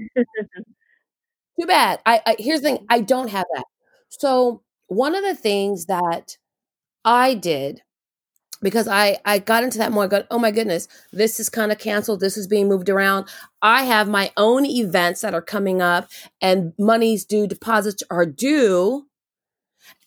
too 1.61 1.66
bad. 1.66 2.00
I, 2.06 2.20
I 2.25 2.37
here's 2.38 2.61
the 2.61 2.68
thing. 2.68 2.87
I 2.88 3.00
don't 3.00 3.28
have 3.30 3.46
that. 3.54 3.64
So 4.11 4.62
one 4.94 5.14
of 5.14 5.25
the 5.25 5.34
things 5.34 5.87
that 5.87 6.37
I 7.04 7.34
did 7.34 7.82
because 8.62 8.87
I 8.87 9.18
I 9.25 9.40
got 9.40 9.64
into 9.64 9.78
that 9.78 9.92
more. 9.92 10.04
I 10.04 10.06
got, 10.06 10.26
oh 10.30 10.38
my 10.38 10.50
goodness, 10.50 10.88
this 11.12 11.40
is 11.40 11.49
kind 11.49 11.72
of 11.72 11.78
canceled. 11.78 12.20
This 12.20 12.37
is 12.37 12.46
being 12.46 12.68
moved 12.68 12.88
around. 12.88 13.28
I 13.61 13.82
have 13.84 14.08
my 14.08 14.30
own 14.37 14.64
events 14.64 15.20
that 15.20 15.34
are 15.34 15.42
coming 15.42 15.82
up, 15.82 16.08
and 16.40 16.72
monies 16.78 17.25
due, 17.25 17.46
deposits 17.46 18.02
are 18.11 18.25
due, 18.25 19.06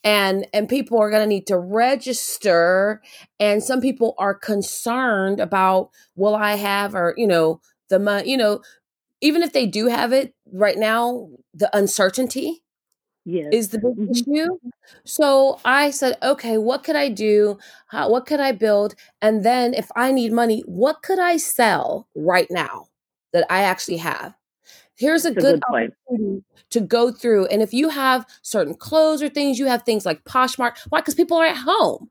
and 0.04 0.48
and 0.54 0.70
people 0.70 1.00
are 1.00 1.10
going 1.10 1.24
to 1.24 1.28
need 1.28 1.48
to 1.48 1.58
register. 1.58 3.02
And 3.40 3.62
some 3.62 3.82
people 3.82 4.16
are 4.18 4.34
concerned 4.34 5.40
about 5.40 5.90
will 6.16 6.36
I 6.36 6.56
have 6.56 6.96
or 6.96 7.14
you 7.18 7.28
know 7.28 7.60
the 7.90 8.00
money. 8.00 8.32
You 8.32 8.38
know, 8.38 8.62
even 9.22 9.44
if 9.44 9.52
they 9.52 9.66
do 9.66 9.88
have 9.88 10.14
it 10.14 10.34
right 10.52 10.78
now, 10.78 11.28
the 11.54 11.76
uncertainty 11.78 12.64
yes. 13.26 13.50
is 13.52 13.70
the 13.70 13.80
big 13.80 13.96
mm-hmm. 13.96 14.12
issue. 14.12 14.58
So 15.04 15.60
I 15.66 15.92
said, 15.92 16.18
okay, 16.24 16.58
what 16.58 16.84
could 16.84 16.96
I 16.96 17.10
do? 17.10 17.58
How, 17.88 18.10
what 18.10 18.26
could 18.26 18.40
I 18.40 18.52
build? 18.52 18.96
And 19.22 19.44
then 19.44 19.74
if 19.74 19.90
I 19.96 20.12
need 20.12 20.32
money, 20.32 20.64
what 20.66 21.02
could 21.02 21.20
I 21.20 21.38
sell 21.38 22.08
right 22.16 22.48
now 22.50 22.88
that 23.34 23.46
I 23.50 23.64
actually 23.64 23.98
have? 23.98 24.36
Here's 24.98 25.26
a 25.26 25.32
good, 25.32 25.62
good 25.62 25.64
opportunity 25.68 26.44
to 26.70 26.80
go 26.80 27.12
through. 27.12 27.48
And 27.48 27.62
if 27.62 27.74
you 27.74 27.90
have 27.90 28.26
certain 28.42 28.76
clothes 28.76 29.22
or 29.22 29.28
things, 29.28 29.60
you 29.60 29.66
have 29.66 29.84
things 29.84 30.06
like 30.06 30.24
Poshmark. 30.24 30.78
Why? 30.90 31.02
Because 31.02 31.16
people 31.16 31.38
are 31.38 31.46
at 31.46 31.58
home. 31.58 32.10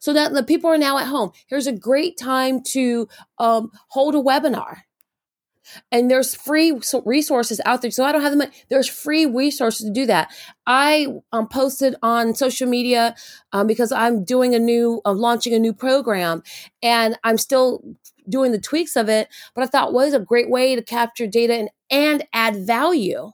So 0.00 0.12
that 0.14 0.32
the 0.32 0.42
people 0.42 0.70
are 0.70 0.78
now 0.78 0.98
at 0.98 1.06
home. 1.06 1.32
Here's 1.46 1.66
a 1.66 1.72
great 1.72 2.16
time 2.16 2.62
to 2.68 3.06
um, 3.38 3.70
hold 3.88 4.14
a 4.14 4.18
webinar 4.18 4.78
and 5.90 6.10
there's 6.10 6.34
free 6.34 6.78
resources 7.04 7.60
out 7.64 7.82
there. 7.82 7.90
So 7.90 8.04
I 8.04 8.12
don't 8.12 8.22
have 8.22 8.32
the 8.32 8.38
money. 8.38 8.52
There's 8.68 8.88
free 8.88 9.26
resources 9.26 9.86
to 9.86 9.92
do 9.92 10.06
that. 10.06 10.32
I 10.66 11.08
um, 11.32 11.48
posted 11.48 11.96
on 12.02 12.34
social 12.34 12.68
media 12.68 13.14
um, 13.52 13.66
because 13.66 13.92
I'm 13.92 14.24
doing 14.24 14.54
a 14.54 14.58
new, 14.58 15.00
I'm 15.04 15.18
launching 15.18 15.54
a 15.54 15.58
new 15.58 15.72
program, 15.72 16.42
and 16.82 17.18
I'm 17.24 17.38
still 17.38 17.82
doing 18.28 18.52
the 18.52 18.60
tweaks 18.60 18.96
of 18.96 19.08
it. 19.08 19.28
But 19.54 19.64
I 19.64 19.66
thought 19.66 19.92
was 19.92 20.12
well, 20.12 20.22
a 20.22 20.24
great 20.24 20.50
way 20.50 20.74
to 20.76 20.82
capture 20.82 21.26
data 21.26 21.54
and 21.54 21.70
and 21.90 22.26
add 22.32 22.66
value. 22.66 23.30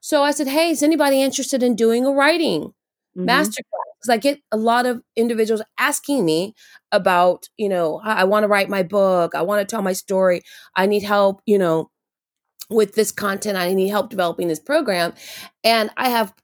So 0.00 0.22
I 0.22 0.30
said, 0.30 0.48
hey, 0.48 0.70
is 0.70 0.82
anybody 0.82 1.22
interested 1.22 1.62
in 1.62 1.76
doing 1.76 2.04
a 2.04 2.10
writing 2.10 2.74
mm-hmm. 3.16 3.28
masterclass? 3.28 3.85
Because 4.06 4.14
I 4.14 4.18
get 4.18 4.40
a 4.52 4.56
lot 4.56 4.86
of 4.86 5.02
individuals 5.16 5.62
asking 5.78 6.24
me 6.24 6.54
about, 6.92 7.48
you 7.56 7.68
know, 7.68 8.00
I, 8.04 8.20
I 8.20 8.24
want 8.24 8.44
to 8.44 8.48
write 8.48 8.68
my 8.68 8.82
book, 8.82 9.34
I 9.34 9.42
want 9.42 9.60
to 9.60 9.70
tell 9.70 9.82
my 9.82 9.92
story, 9.92 10.42
I 10.76 10.86
need 10.86 11.02
help, 11.02 11.42
you 11.46 11.58
know, 11.58 11.90
with 12.70 12.94
this 12.94 13.10
content, 13.12 13.58
I 13.58 13.72
need 13.74 13.88
help 13.88 14.10
developing 14.10 14.48
this 14.48 14.60
program. 14.60 15.12
And 15.64 15.90
I 15.96 16.08
have 16.08 16.34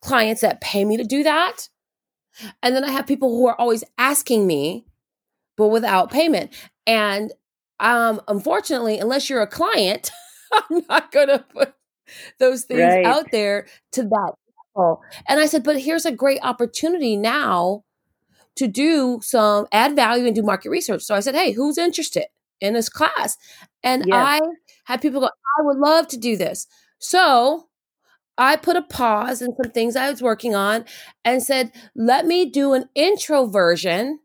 clients 0.00 0.42
that 0.42 0.60
pay 0.60 0.84
me 0.84 0.96
to 0.96 1.04
do 1.04 1.22
that. 1.24 1.68
And 2.62 2.74
then 2.74 2.84
I 2.84 2.90
have 2.90 3.06
people 3.06 3.30
who 3.30 3.46
are 3.48 3.60
always 3.60 3.84
asking 3.98 4.46
me, 4.46 4.86
but 5.56 5.68
without 5.68 6.10
payment. 6.10 6.54
And 6.86 7.32
um, 7.80 8.20
unfortunately, 8.28 8.98
unless 8.98 9.28
you're 9.28 9.42
a 9.42 9.46
client, 9.46 10.10
I'm 10.52 10.84
not 10.88 11.10
going 11.12 11.28
to 11.28 11.44
put 11.52 11.74
those 12.38 12.64
things 12.64 12.80
right. 12.80 13.04
out 13.04 13.26
there 13.30 13.66
to 13.92 14.02
that 14.02 14.32
Oh, 14.76 15.00
and 15.28 15.40
I 15.40 15.46
said, 15.46 15.64
but 15.64 15.80
here's 15.80 16.06
a 16.06 16.12
great 16.12 16.40
opportunity 16.42 17.16
now 17.16 17.84
to 18.56 18.68
do 18.68 19.20
some 19.22 19.66
add 19.72 19.96
value 19.96 20.26
and 20.26 20.34
do 20.34 20.42
market 20.42 20.70
research. 20.70 21.02
So 21.02 21.14
I 21.14 21.20
said, 21.20 21.34
hey, 21.34 21.52
who's 21.52 21.78
interested 21.78 22.26
in 22.60 22.74
this 22.74 22.88
class? 22.88 23.36
And 23.82 24.04
yes. 24.06 24.16
I 24.16 24.40
had 24.84 25.00
people 25.00 25.20
go, 25.20 25.26
I 25.26 25.62
would 25.62 25.78
love 25.78 26.08
to 26.08 26.16
do 26.16 26.36
this. 26.36 26.66
So 26.98 27.68
I 28.38 28.56
put 28.56 28.76
a 28.76 28.82
pause 28.82 29.42
in 29.42 29.54
some 29.62 29.72
things 29.72 29.96
I 29.96 30.10
was 30.10 30.22
working 30.22 30.54
on 30.54 30.84
and 31.24 31.42
said, 31.42 31.72
let 31.94 32.26
me 32.26 32.46
do 32.46 32.72
an 32.72 32.88
intro 32.94 33.46
version 33.46 34.20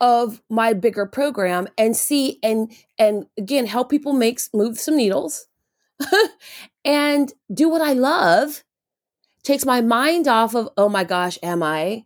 of 0.00 0.40
my 0.48 0.72
bigger 0.72 1.06
program 1.06 1.68
and 1.76 1.96
see 1.96 2.38
and 2.42 2.70
and 2.98 3.26
again 3.36 3.66
help 3.66 3.90
people 3.90 4.12
make 4.12 4.38
move 4.54 4.78
some 4.78 4.96
needles 4.96 5.48
and 6.84 7.32
do 7.52 7.68
what 7.68 7.82
I 7.82 7.94
love 7.94 8.62
takes 9.48 9.64
my 9.64 9.80
mind 9.80 10.28
off 10.28 10.54
of 10.54 10.68
oh 10.76 10.90
my 10.90 11.04
gosh 11.04 11.38
am 11.42 11.62
I 11.62 12.04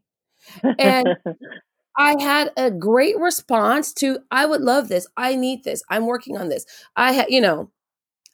and 0.78 1.08
I 1.98 2.14
had 2.22 2.52
a 2.56 2.70
great 2.70 3.18
response 3.18 3.92
to 3.94 4.20
I 4.30 4.46
would 4.46 4.60
love 4.60 4.88
this 4.88 5.08
I 5.16 5.34
need 5.34 5.64
this 5.64 5.82
I'm 5.90 6.06
working 6.06 6.36
on 6.36 6.48
this 6.48 6.64
I 6.94 7.12
had 7.12 7.26
you 7.30 7.40
know 7.40 7.72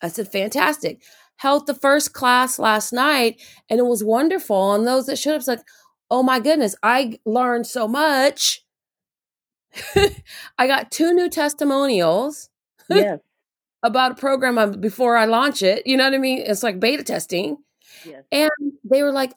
I 0.03 0.09
said 0.09 0.31
fantastic 0.31 1.03
held 1.37 1.67
the 1.67 1.75
first 1.75 2.13
class 2.13 2.59
last 2.59 2.93
night 2.93 3.41
and 3.71 3.81
it 3.81 3.87
was 3.87 4.05
wonderful 4.05 4.75
and 4.75 4.87
those 4.87 5.07
that 5.07 5.19
showed 5.19 5.41
up 5.41 5.49
like 5.49 5.63
oh 6.11 6.23
my 6.23 6.39
goodness 6.39 6.77
I 6.83 7.19
learned 7.25 7.67
so 7.67 7.89
much 7.89 8.63
I 10.59 10.67
got 10.67 10.91
two 10.91 11.13
new 11.15 11.31
testimonials. 11.31 12.51
Yes. 12.89 13.21
about 13.83 14.13
a 14.13 14.15
program 14.17 14.81
before 14.81 15.17
I 15.17 15.27
launch 15.27 15.63
it. 15.63 15.87
You 15.87 15.97
know 15.97 16.05
what 16.05 16.15
I 16.15 16.19
mean? 16.19 16.43
It's 16.45 16.63
like 16.63 16.81
beta 16.81 17.05
testing. 17.05 17.59
Yes. 18.05 18.25
And 18.33 18.73
they 18.85 19.03
were 19.03 19.13
like, 19.13 19.33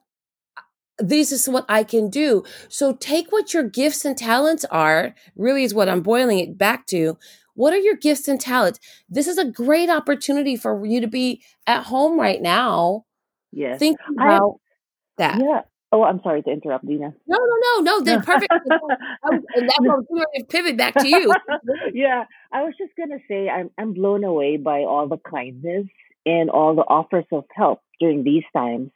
uh, 0.57 0.61
this 0.99 1.31
is 1.31 1.47
what 1.47 1.65
I 1.69 1.83
can 1.83 2.09
do. 2.09 2.43
So 2.69 2.93
take 2.93 3.31
what 3.31 3.53
your 3.53 3.63
gifts 3.63 4.05
and 4.05 4.17
talents 4.17 4.65
are, 4.65 5.15
really 5.35 5.63
is 5.63 5.73
what 5.73 5.89
I'm 5.89 6.01
boiling 6.01 6.39
it 6.39 6.57
back 6.57 6.85
to. 6.87 7.17
What 7.53 7.73
are 7.73 7.79
your 7.79 7.95
gifts 7.95 8.27
and 8.27 8.39
talents? 8.39 8.79
This 9.09 9.27
is 9.27 9.37
a 9.37 9.45
great 9.45 9.89
opportunity 9.89 10.55
for 10.55 10.85
you 10.85 11.01
to 11.01 11.07
be 11.07 11.43
at 11.67 11.83
home 11.83 12.19
right 12.19 12.41
now. 12.41 13.05
Yes. 13.51 13.79
Think 13.79 13.99
about 14.09 14.53
I, 14.53 15.17
that. 15.17 15.41
Yeah. 15.41 15.61
Oh, 15.93 16.03
I'm 16.03 16.21
sorry 16.23 16.41
to 16.43 16.49
interrupt, 16.49 16.87
Dina. 16.87 17.13
No, 17.27 17.37
no, 17.37 17.55
no, 17.61 17.79
no. 17.81 18.01
They're 18.01 18.21
perfect. 18.21 18.51
and 18.63 19.43
that's 19.67 19.79
what 19.79 19.97
I'm 19.97 20.05
going 20.05 20.25
to 20.37 20.45
pivot 20.45 20.77
back 20.77 20.93
to 20.93 21.07
you. 21.07 21.33
yeah, 21.93 22.23
I 22.53 22.63
was 22.63 22.73
just 22.77 22.93
gonna 22.97 23.19
say 23.27 23.49
I'm 23.49 23.69
I'm 23.77 23.93
blown 23.93 24.23
away 24.23 24.55
by 24.55 24.79
all 24.81 25.09
the 25.09 25.17
kindness 25.17 25.87
and 26.25 26.49
all 26.49 26.75
the 26.75 26.83
offers 26.83 27.25
of 27.33 27.43
help 27.53 27.81
during 28.01 28.23
these 28.23 28.43
times. 28.53 28.91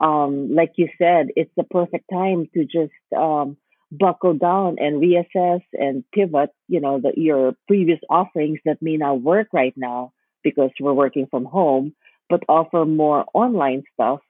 Um, 0.00 0.54
like 0.54 0.72
you 0.76 0.88
said, 0.98 1.28
it's 1.34 1.50
the 1.56 1.64
perfect 1.64 2.04
time 2.12 2.48
to 2.54 2.64
just 2.64 2.92
um, 3.16 3.56
buckle 3.90 4.34
down 4.34 4.76
and 4.78 5.02
reassess 5.02 5.62
and 5.72 6.04
pivot. 6.14 6.50
You 6.68 6.80
know, 6.80 7.00
the, 7.00 7.12
your 7.16 7.54
previous 7.66 8.00
offerings 8.10 8.58
that 8.66 8.82
may 8.82 8.98
not 8.98 9.22
work 9.22 9.48
right 9.54 9.74
now 9.76 10.12
because 10.44 10.70
we're 10.78 10.92
working 10.92 11.26
from 11.30 11.46
home, 11.46 11.94
but 12.28 12.42
offer 12.48 12.84
more 12.84 13.24
online 13.34 13.84
stuff 13.94 14.20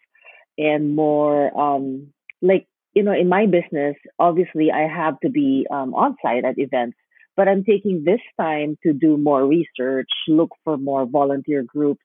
and 0.59 0.95
more 0.95 1.59
um, 1.59 2.13
like 2.43 2.67
you 2.95 3.03
know 3.03 3.13
in 3.13 3.29
my 3.29 3.47
business 3.47 3.97
obviously 4.19 4.71
i 4.73 4.87
have 4.89 5.19
to 5.21 5.31
be 5.31 5.67
um, 5.71 5.95
on 5.95 6.17
site 6.23 6.45
at 6.45 6.59
events 6.59 6.97
but 7.37 7.49
i'm 7.49 7.65
taking 7.65 8.03
this 8.05 8.21
time 8.41 8.77
to 8.83 8.93
do 8.93 9.17
more 9.17 9.47
research 9.47 10.11
look 10.27 10.51
for 10.65 10.77
more 10.77 11.07
volunteer 11.07 11.63
groups 11.63 12.03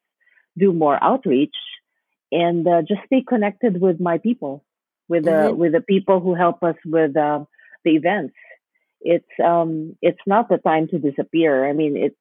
do 0.58 0.72
more 0.72 1.02
outreach 1.04 1.56
and 2.34 2.68
uh, 2.68 2.82
just 2.82 3.02
stay 3.06 3.24
connected 3.28 3.80
with 3.80 4.00
my 4.00 4.18
people 4.18 4.64
with 5.08 5.26
the 5.26 5.32
mm-hmm. 5.32 5.58
with 5.58 5.72
the 5.74 5.82
people 5.82 6.20
who 6.20 6.34
help 6.34 6.64
us 6.64 6.76
with 6.86 7.16
uh, 7.16 7.44
the 7.86 7.92
events 7.92 8.36
it's 9.02 9.34
um 9.44 9.98
it's 10.02 10.26
not 10.26 10.48
the 10.50 10.58
time 10.58 10.88
to 10.88 10.98
disappear 10.98 11.68
i 11.70 11.74
mean 11.74 11.98
it's 11.98 12.16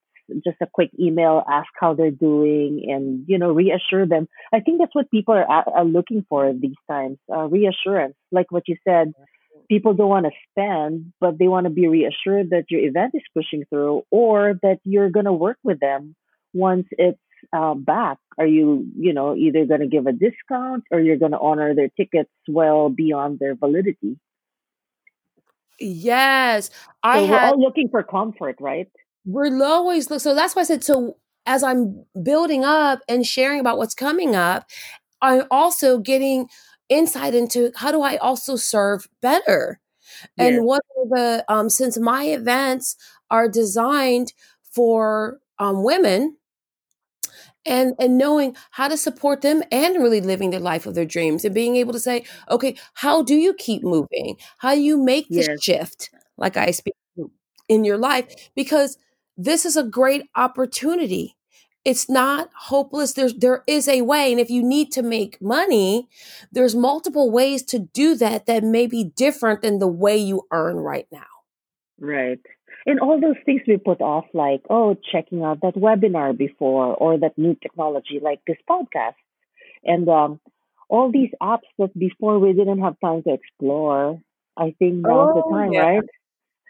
just 0.44 0.56
a 0.60 0.66
quick 0.72 0.90
email, 0.98 1.42
ask 1.48 1.68
how 1.78 1.94
they're 1.94 2.10
doing, 2.10 2.86
and 2.88 3.24
you 3.26 3.38
know 3.38 3.52
reassure 3.52 4.06
them. 4.06 4.28
I 4.52 4.60
think 4.60 4.80
that's 4.80 4.94
what 4.94 5.10
people 5.10 5.34
are, 5.34 5.68
are 5.68 5.84
looking 5.84 6.24
for 6.28 6.52
these 6.52 6.76
times: 6.88 7.18
uh, 7.32 7.48
reassurance. 7.48 8.14
Like 8.30 8.50
what 8.50 8.68
you 8.68 8.76
said, 8.86 9.12
people 9.68 9.94
don't 9.94 10.08
want 10.08 10.26
to 10.26 10.32
spend, 10.50 11.12
but 11.20 11.38
they 11.38 11.48
want 11.48 11.64
to 11.64 11.70
be 11.70 11.88
reassured 11.88 12.50
that 12.50 12.70
your 12.70 12.80
event 12.80 13.12
is 13.14 13.22
pushing 13.34 13.64
through, 13.68 14.02
or 14.10 14.54
that 14.62 14.78
you're 14.84 15.10
going 15.10 15.26
to 15.26 15.32
work 15.32 15.58
with 15.62 15.80
them 15.80 16.14
once 16.54 16.86
it's 16.92 17.18
uh, 17.52 17.74
back. 17.74 18.18
Are 18.38 18.46
you, 18.46 18.86
you 18.96 19.12
know, 19.12 19.34
either 19.36 19.64
going 19.66 19.80
to 19.80 19.86
give 19.86 20.06
a 20.06 20.12
discount 20.12 20.84
or 20.90 21.00
you're 21.00 21.16
going 21.18 21.32
to 21.32 21.38
honor 21.40 21.74
their 21.74 21.88
tickets 21.88 22.30
well 22.48 22.88
beyond 22.88 23.38
their 23.38 23.54
validity? 23.54 24.18
Yes, 25.80 26.70
I. 27.02 27.20
So 27.20 27.32
we're 27.32 27.38
all 27.38 27.60
looking 27.60 27.88
for 27.88 28.02
comfort, 28.02 28.56
right? 28.60 28.88
we're 29.24 29.62
always 29.64 30.10
look 30.10 30.20
so 30.20 30.34
that's 30.34 30.54
why 30.56 30.62
I 30.62 30.64
said 30.64 30.84
so 30.84 31.16
as 31.46 31.62
I'm 31.62 32.04
building 32.22 32.64
up 32.64 33.00
and 33.08 33.26
sharing 33.26 33.60
about 33.60 33.76
what's 33.76 33.94
coming 33.94 34.36
up, 34.36 34.64
I'm 35.20 35.44
also 35.50 35.98
getting 35.98 36.48
insight 36.88 37.34
into 37.34 37.72
how 37.76 37.90
do 37.90 38.02
I 38.02 38.16
also 38.16 38.56
serve 38.56 39.08
better? 39.20 39.80
And 40.38 40.64
what 40.64 40.82
are 40.96 41.08
the 41.08 41.44
um 41.48 41.68
since 41.68 41.98
my 41.98 42.24
events 42.24 42.96
are 43.30 43.48
designed 43.48 44.32
for 44.62 45.40
um 45.58 45.84
women 45.84 46.36
and 47.64 47.94
and 47.98 48.18
knowing 48.18 48.56
how 48.72 48.88
to 48.88 48.96
support 48.96 49.42
them 49.42 49.62
and 49.70 50.02
really 50.02 50.20
living 50.20 50.50
the 50.50 50.60
life 50.60 50.86
of 50.86 50.94
their 50.94 51.04
dreams 51.04 51.44
and 51.44 51.54
being 51.54 51.76
able 51.76 51.92
to 51.92 52.00
say 52.00 52.24
okay 52.50 52.76
how 52.94 53.22
do 53.22 53.34
you 53.34 53.54
keep 53.54 53.82
moving 53.82 54.36
how 54.58 54.74
do 54.74 54.80
you 54.80 54.96
make 54.96 55.28
this 55.28 55.48
yes. 55.48 55.62
shift 55.62 56.10
like 56.36 56.56
i 56.56 56.70
speak 56.70 56.94
in 57.68 57.84
your 57.84 57.98
life 57.98 58.50
because 58.54 58.98
this 59.36 59.64
is 59.64 59.76
a 59.76 59.82
great 59.82 60.28
opportunity. 60.36 61.36
It's 61.84 62.08
not 62.08 62.50
hopeless. 62.54 63.12
There's 63.12 63.34
there 63.34 63.64
is 63.66 63.88
a 63.88 64.02
way. 64.02 64.30
And 64.30 64.40
if 64.40 64.50
you 64.50 64.62
need 64.62 64.92
to 64.92 65.02
make 65.02 65.42
money, 65.42 66.08
there's 66.52 66.76
multiple 66.76 67.30
ways 67.30 67.62
to 67.64 67.78
do 67.80 68.14
that 68.16 68.46
that 68.46 68.62
may 68.62 68.86
be 68.86 69.04
different 69.04 69.62
than 69.62 69.78
the 69.78 69.88
way 69.88 70.16
you 70.16 70.46
earn 70.52 70.76
right 70.76 71.08
now. 71.10 71.26
Right. 71.98 72.38
And 72.84 73.00
all 73.00 73.20
those 73.20 73.36
things 73.44 73.62
we 73.66 73.76
put 73.76 74.00
off, 74.00 74.24
like, 74.32 74.62
oh, 74.68 74.96
checking 75.12 75.42
out 75.42 75.60
that 75.62 75.74
webinar 75.74 76.36
before 76.36 76.94
or 76.94 77.18
that 77.18 77.38
new 77.38 77.54
technology 77.54 78.18
like 78.20 78.40
this 78.46 78.56
podcast. 78.68 79.14
And 79.84 80.08
um, 80.08 80.40
all 80.88 81.10
these 81.10 81.30
apps 81.40 81.68
that 81.78 81.96
before 81.98 82.38
we 82.38 82.52
didn't 82.52 82.80
have 82.80 82.96
time 83.00 83.22
to 83.22 83.32
explore. 83.32 84.20
I 84.56 84.74
think 84.78 84.96
now's 84.96 85.32
oh, 85.34 85.42
the 85.48 85.56
time, 85.56 85.72
yeah. 85.72 85.80
right? 85.80 86.02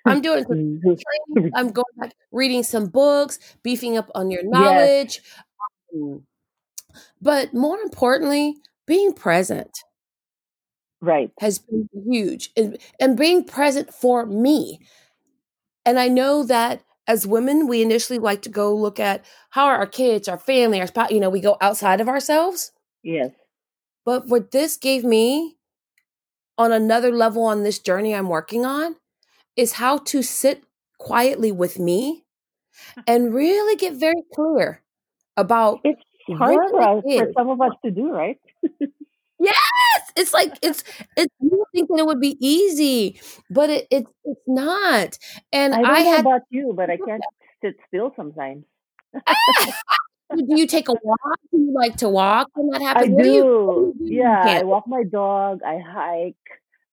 I'm 0.07 0.21
doing 0.21 0.45
training. 0.81 1.51
I'm 1.55 1.71
going 1.71 1.85
back, 1.97 2.15
reading 2.31 2.63
some 2.63 2.87
books, 2.87 3.39
beefing 3.63 3.97
up 3.97 4.11
on 4.15 4.31
your 4.31 4.45
knowledge. 4.45 5.21
Yes. 5.25 5.43
Um, 5.95 6.23
but 7.21 7.53
more 7.53 7.79
importantly, 7.79 8.57
being 8.87 9.13
present. 9.13 9.79
Right. 11.01 11.33
Has 11.41 11.59
been 11.59 11.89
huge. 11.93 12.51
And, 12.57 12.79
and 13.01 13.17
being 13.17 13.43
present 13.45 13.93
for 13.93 14.25
me. 14.25 14.81
And 15.85 15.99
I 15.99 16.09
know 16.09 16.45
that 16.45 16.83
as 17.07 17.27
women, 17.27 17.67
we 17.67 17.83
initially 17.83 18.19
like 18.19 18.43
to 18.43 18.49
go 18.49 18.75
look 18.75 19.01
at 19.01 19.25
how 19.51 19.67
are 19.67 19.77
our 19.77 19.87
kids, 19.87 20.29
our 20.29 20.39
family, 20.39 20.81
our 20.81 20.87
spot, 20.87 21.11
you 21.11 21.21
know, 21.21 21.31
we 21.31 21.41
go 21.41 21.57
outside 21.61 22.01
of 22.01 22.09
ourselves. 22.09 22.73
Yes. 23.03 23.33
But 24.05 24.29
what 24.29 24.51
this 24.53 24.77
gave 24.77 25.05
me 25.05 25.57
on 26.57 26.73
another 26.73 27.11
level 27.11 27.45
on 27.45 27.63
this 27.63 27.79
journey 27.79 28.15
I'm 28.15 28.29
working 28.29 28.65
on 28.65 28.97
is 29.57 29.73
how 29.75 29.99
to 29.99 30.23
sit 30.23 30.65
quietly 30.99 31.51
with 31.51 31.79
me 31.79 32.25
uh-huh. 32.91 33.03
and 33.07 33.35
really 33.35 33.77
get 33.77 33.95
very 33.95 34.23
clear 34.33 34.83
about 35.37 35.81
it's 35.85 36.03
hard 36.29 36.59
for, 36.71 37.03
for 37.03 37.33
some 37.37 37.49
of 37.49 37.61
us 37.61 37.73
to 37.85 37.91
do, 37.91 38.11
right? 38.11 38.39
yes, 39.43 40.13
it's 40.17 40.33
like 40.33 40.57
it's 40.63 40.85
it's 41.17 41.35
you 41.41 41.65
think 41.73 41.89
that 41.89 41.99
it 41.99 42.07
would 42.07 42.21
be 42.21 42.37
easy, 42.41 43.21
but 43.51 43.71
it, 43.71 43.87
it 43.91 44.07
it's 44.25 44.41
not. 44.47 45.19
And 45.53 45.75
I 45.75 45.83
don't 45.83 45.91
I 45.91 46.03
know 46.03 46.11
had, 46.11 46.21
about 46.21 46.43
you, 46.51 46.73
but 46.77 46.91
I 46.91 46.97
can't 47.07 47.23
sit 47.63 47.77
still 47.89 48.13
sometimes. 48.17 48.65
do 50.35 50.47
you 50.49 50.67
take 50.67 50.89
a 50.89 50.95
walk? 51.03 51.39
Do 51.51 51.59
you 51.59 51.73
like 51.75 51.97
to 51.97 52.09
walk 52.09 52.49
when 52.55 52.69
that 52.69 52.83
happens? 52.83 53.15
I 53.19 53.23
do. 53.23 53.25
do, 53.25 53.95
you, 54.01 54.09
do 54.09 54.15
yeah, 54.15 54.61
I 54.61 54.65
walk 54.65 54.87
my 54.87 55.03
dog. 55.05 55.61
I 55.67 55.79
hike. 55.79 56.37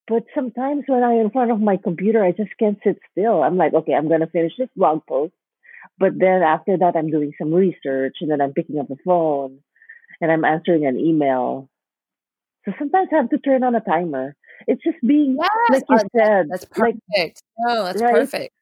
But 0.07 0.23
sometimes 0.33 0.85
when 0.87 1.03
I'm 1.03 1.19
in 1.19 1.29
front 1.29 1.51
of 1.51 1.61
my 1.61 1.77
computer, 1.77 2.23
I 2.23 2.31
just 2.31 2.49
can't 2.57 2.79
sit 2.83 2.99
still. 3.11 3.43
I'm 3.43 3.57
like, 3.57 3.75
okay, 3.75 3.93
I'm 3.93 4.07
going 4.07 4.21
to 4.21 4.27
finish 4.27 4.53
this 4.57 4.69
blog 4.75 5.05
post. 5.07 5.33
But 5.99 6.13
then 6.17 6.41
after 6.41 6.77
that, 6.77 6.95
I'm 6.95 7.11
doing 7.11 7.33
some 7.37 7.53
research 7.53 8.15
and 8.21 8.31
then 8.31 8.41
I'm 8.41 8.53
picking 8.53 8.79
up 8.79 8.87
the 8.87 8.97
phone 9.05 9.59
and 10.19 10.31
I'm 10.31 10.45
answering 10.45 10.87
an 10.87 10.97
email. 10.97 11.69
So 12.69 12.75
sometimes 12.79 13.09
I 13.11 13.17
have 13.17 13.29
to 13.29 13.37
turn 13.39 13.63
on 13.63 13.75
a 13.75 13.81
timer. 13.81 14.35
It's 14.67 14.83
just 14.83 14.97
being, 15.05 15.37
yes, 15.39 15.49
like 15.71 15.83
you 15.89 15.97
said, 16.15 16.47
that's 16.49 16.65
perfect. 16.65 17.01
Like, 17.17 17.37
no, 17.57 17.83
that's 17.85 18.01
right? 18.01 18.13
perfect. 18.13 18.53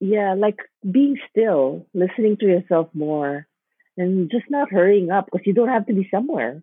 Yeah, 0.00 0.34
like 0.36 0.58
being 0.90 1.16
still, 1.30 1.86
listening 1.94 2.36
to 2.40 2.46
yourself 2.46 2.88
more, 2.92 3.46
and 3.96 4.30
just 4.30 4.44
not 4.50 4.70
hurrying 4.70 5.10
up 5.10 5.26
because 5.26 5.46
you 5.46 5.54
don't 5.54 5.68
have 5.68 5.86
to 5.86 5.94
be 5.94 6.08
somewhere. 6.10 6.62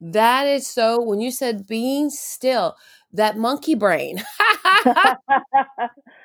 That 0.00 0.46
is 0.46 0.66
so, 0.66 1.02
when 1.02 1.20
you 1.20 1.30
said 1.30 1.66
being 1.66 2.10
still, 2.10 2.76
that 3.12 3.36
monkey 3.36 3.74
brain. 3.74 4.22
that 4.84 5.18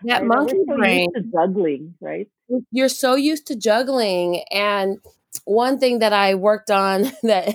right, 0.03 0.23
monkey 0.23 0.59
so 0.67 0.75
brain. 0.75 1.09
juggling, 1.33 1.95
right? 1.99 2.27
You're 2.71 2.89
so 2.89 3.15
used 3.15 3.47
to 3.47 3.55
juggling. 3.55 4.43
And 4.51 4.99
one 5.45 5.79
thing 5.79 5.99
that 5.99 6.13
I 6.13 6.35
worked 6.35 6.71
on 6.71 7.03
that, 7.23 7.53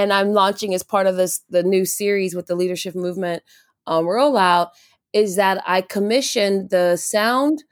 and 0.00 0.12
I'm 0.12 0.32
launching 0.32 0.72
as 0.74 0.82
part 0.82 1.06
of 1.06 1.16
this, 1.16 1.42
the 1.50 1.62
new 1.62 1.84
series 1.84 2.34
with 2.34 2.46
the 2.46 2.54
leadership 2.54 2.94
movement 2.94 3.42
um, 3.86 4.06
rollout, 4.06 4.68
is 5.12 5.36
that 5.36 5.62
I 5.66 5.82
commissioned 5.82 6.70
the 6.70 6.96
sound 6.96 7.64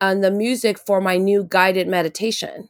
and 0.00 0.22
the 0.24 0.30
music 0.30 0.78
for 0.78 1.00
my 1.00 1.16
new 1.16 1.44
guided 1.48 1.86
meditation 1.88 2.68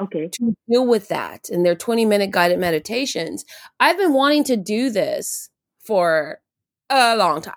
Okay. 0.00 0.28
to 0.32 0.54
deal 0.70 0.86
with 0.86 1.08
that. 1.08 1.48
And 1.50 1.66
they're 1.66 1.74
20 1.74 2.06
minute 2.06 2.30
guided 2.30 2.58
meditations. 2.58 3.44
I've 3.80 3.98
been 3.98 4.12
wanting 4.14 4.44
to 4.44 4.56
do 4.56 4.90
this 4.90 5.50
for 5.80 6.38
a 6.88 7.16
long 7.16 7.40
time. 7.42 7.54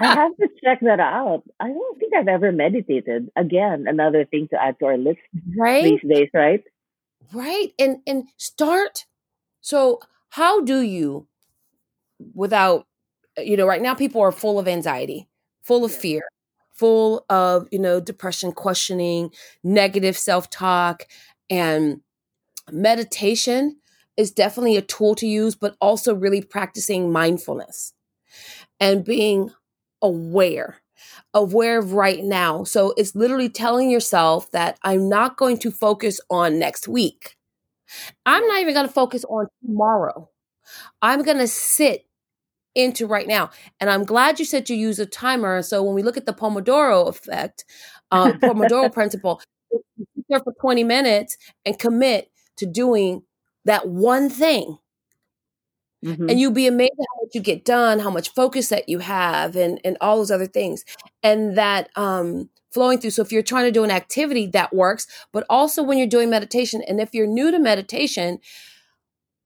I 0.00 0.14
have 0.14 0.36
to 0.36 0.48
check 0.64 0.80
that 0.80 1.00
out. 1.00 1.42
I 1.60 1.68
don't 1.68 1.98
think 1.98 2.12
I've 2.14 2.28
ever 2.28 2.50
meditated. 2.52 3.30
Again, 3.36 3.84
another 3.86 4.24
thing 4.24 4.48
to 4.50 4.60
add 4.62 4.78
to 4.80 4.86
our 4.86 4.98
list 4.98 5.20
right? 5.56 5.84
these 5.84 6.10
days, 6.10 6.28
right? 6.34 6.62
Right. 7.32 7.72
And 7.78 7.98
and 8.06 8.24
start 8.36 9.04
so 9.68 10.00
how 10.30 10.60
do 10.62 10.80
you 10.82 11.28
without 12.34 12.86
you 13.38 13.56
know, 13.56 13.66
right 13.66 13.82
now 13.82 13.94
people 13.94 14.20
are 14.20 14.32
full 14.32 14.58
of 14.58 14.68
anxiety, 14.68 15.28
full 15.62 15.86
of 15.86 15.92
Yes. 15.92 16.00
fear, 16.02 16.22
full 16.74 17.24
of, 17.30 17.68
you 17.72 17.78
know, 17.78 18.00
depression, 18.00 18.52
questioning, 18.52 19.30
negative 19.64 20.18
self-talk 20.18 21.06
and 21.50 22.02
meditation 22.72 23.78
is 24.18 24.32
definitely 24.32 24.76
a 24.76 24.82
tool 24.82 25.14
to 25.16 25.26
use, 25.26 25.56
but 25.56 25.76
also 25.80 26.14
really 26.14 26.42
practicing 26.42 27.12
mindfulness 27.12 27.94
and 28.80 29.04
being 29.04 29.52
aware, 30.02 30.78
aware 31.34 31.78
of 31.80 31.94
right 31.94 32.24
now. 32.24 32.64
So 32.64 32.94
it's 32.98 33.16
literally 33.16 33.50
telling 33.50 33.90
yourself 33.90 34.50
that 34.52 34.78
I'm 34.84 35.08
not 35.08 35.38
going 35.38 35.58
to 35.60 35.72
focus 35.72 36.20
on 36.30 36.58
next 36.60 36.88
week. 36.88 37.37
I'm 38.26 38.46
not 38.46 38.60
even 38.60 38.74
going 38.74 38.86
to 38.86 38.92
focus 38.92 39.24
on 39.24 39.46
tomorrow. 39.64 40.28
I'm 41.02 41.22
going 41.22 41.38
to 41.38 41.48
sit 41.48 42.06
into 42.74 43.06
right 43.06 43.26
now. 43.26 43.50
And 43.80 43.90
I'm 43.90 44.04
glad 44.04 44.38
you 44.38 44.44
said 44.44 44.68
you 44.70 44.76
use 44.76 44.98
a 44.98 45.06
timer. 45.06 45.62
So 45.62 45.82
when 45.82 45.94
we 45.94 46.02
look 46.02 46.16
at 46.16 46.26
the 46.26 46.32
Pomodoro 46.34 47.08
effect, 47.08 47.64
uh, 48.10 48.32
Pomodoro 48.34 48.92
principle, 48.92 49.40
sit 49.72 50.24
there 50.28 50.40
for 50.40 50.52
20 50.60 50.84
minutes 50.84 51.36
and 51.64 51.78
commit 51.78 52.30
to 52.56 52.66
doing 52.66 53.22
that 53.64 53.88
one 53.88 54.28
thing 54.30 54.78
Mhm. 56.04 56.30
and 56.30 56.38
you'll 56.38 56.52
be 56.52 56.68
amazed 56.68 56.92
at 56.92 57.06
how 57.10 57.24
much 57.24 57.34
you 57.34 57.40
get 57.40 57.64
done 57.64 57.98
how 57.98 58.10
much 58.10 58.32
focus 58.32 58.68
that 58.68 58.88
you 58.88 59.00
have 59.00 59.56
and 59.56 59.80
and 59.84 59.96
all 60.00 60.16
those 60.18 60.30
other 60.30 60.46
things 60.46 60.84
and 61.24 61.58
that 61.58 61.90
um 61.96 62.48
flowing 62.70 62.98
through. 62.98 63.10
So 63.10 63.22
if 63.22 63.32
you're 63.32 63.42
trying 63.42 63.64
to 63.64 63.72
do 63.72 63.84
an 63.84 63.90
activity 63.90 64.46
that 64.48 64.74
works 64.74 65.06
but 65.32 65.44
also 65.48 65.82
when 65.82 65.98
you're 65.98 66.06
doing 66.06 66.30
meditation 66.30 66.82
and 66.86 67.00
if 67.00 67.14
you're 67.14 67.26
new 67.26 67.50
to 67.50 67.58
meditation 67.58 68.38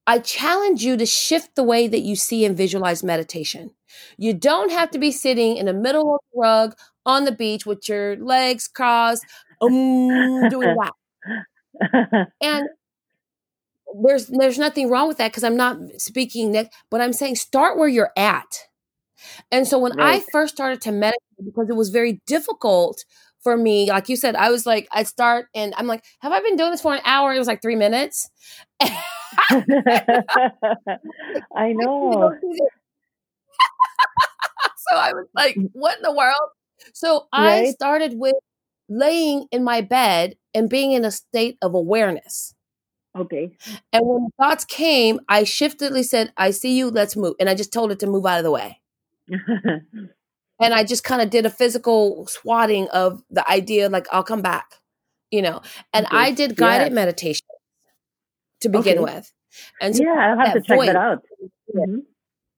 i 0.07 0.19
challenge 0.19 0.83
you 0.85 0.97
to 0.97 1.07
shift 1.07 1.55
the 1.55 1.63
way 1.63 1.87
that 1.87 2.01
you 2.01 2.17
see 2.17 2.45
and 2.45 2.57
visualize 2.57 3.03
meditation. 3.03 3.71
You 4.17 4.35
don't 4.35 4.71
have 4.71 4.91
to 4.93 4.99
be 4.99 5.13
sitting 5.13 5.57
in 5.57 5.67
the 5.67 5.75
middle 5.75 6.15
of 6.15 6.21
the 6.33 6.41
rug 6.41 6.75
on 7.05 7.25
the 7.25 7.33
beach 7.33 7.67
with 7.67 7.89
your 7.89 8.17
legs 8.17 8.69
crossed 8.69 9.25
um, 9.61 10.49
doing 10.49 10.75
that. 10.81 10.93
And 12.41 12.69
there's 14.03 14.27
there's 14.29 14.59
nothing 14.59 14.89
wrong 14.89 15.09
with 15.09 15.19
that 15.19 15.31
because 15.31 15.45
I'm 15.45 15.57
not 15.57 15.79
speaking 15.99 16.53
next, 16.53 16.75
but 16.91 17.01
I'm 17.01 17.13
saying 17.13 17.37
start 17.37 17.79
where 17.79 17.89
you're 17.89 18.13
at. 18.17 18.69
And 19.51 19.67
so 19.67 19.79
when 19.79 20.01
I 20.01 20.23
first 20.33 20.55
started 20.55 20.81
to 20.83 20.93
meditate, 20.93 21.19
because 21.45 21.69
it 21.69 21.77
was 21.77 21.91
very 21.91 22.21
difficult 22.27 23.05
for 23.43 23.57
me, 23.57 23.91
like 23.91 24.09
you 24.09 24.17
said, 24.17 24.37
I 24.37 24.51
was 24.51 24.67
like, 24.67 24.89
I 24.93 25.03
start 25.03 25.47
and 25.55 25.75
I'm 25.77 25.87
like, 25.87 26.05
have 26.21 26.33
I 26.33 26.41
been 26.41 26.57
doing 26.57 26.71
this 26.71 26.81
for 26.81 26.95
an 26.95 27.01
hour? 27.05 27.35
It 27.35 27.39
was 27.39 27.49
like 27.49 27.63
three 27.63 27.77
minutes. 27.77 28.31
I 28.81 29.03
know. 31.73 32.33
so 34.77 34.97
I 34.97 35.13
was 35.13 35.27
like, 35.35 35.57
mm. 35.57 35.71
what 35.73 35.97
in 35.97 36.03
the 36.03 36.13
world? 36.13 36.51
So 36.95 37.27
I 37.33 37.71
started 37.71 38.15
with 38.17 38.35
laying 38.89 39.47
in 39.51 39.65
my 39.65 39.81
bed 39.81 40.37
and 40.55 40.69
being 40.69 40.93
in 40.93 41.05
a 41.05 41.11
state 41.11 41.57
of 41.63 41.75
awareness. 41.75 42.55
Okay. 43.17 43.53
And 43.93 44.07
when 44.07 44.29
thoughts 44.41 44.65
came, 44.65 45.21
I 45.29 45.45
shiftedly 45.45 46.03
said, 46.03 46.33
I 46.37 46.51
see 46.51 46.77
you, 46.77 46.91
let's 46.91 47.17
move. 47.17 47.35
And 47.39 47.49
I 47.49 47.55
just 47.55 47.73
told 47.73 47.93
it 47.93 48.01
to 48.01 48.07
move 48.07 48.27
out 48.27 48.39
of 48.39 48.45
the 48.45 48.51
way. 48.51 48.81
And 50.61 50.73
I 50.75 50.85
just 50.85 51.05
kind 51.05 51.21
of 51.23 51.31
did 51.31 51.47
a 51.47 51.51
physical 51.51 52.27
swatting 52.29 52.89
of 52.91 53.23
the 53.31 53.49
idea, 53.51 53.89
like, 53.89 54.07
I'll 54.13 54.23
come 54.23 54.43
back, 54.43 54.77
you 55.31 55.43
know. 55.43 55.61
And 55.93 56.07
Okay. 56.07 56.17
I 56.17 56.31
did 56.33 56.57
guided 56.57 56.93
Yeah. 56.93 56.95
meditation 56.95 57.47
to 58.61 58.69
begin 58.69 58.99
Okay. 58.99 59.05
with. 59.15 59.33
And 59.81 59.97
so 59.97 60.05
yeah, 60.05 60.13
I'll 60.33 60.39
have 60.39 60.55
to 60.55 60.61
check 60.63 60.77
voice- 60.79 60.87
that 60.89 60.97
out. 60.97 61.25
Mhm. 61.75 62.07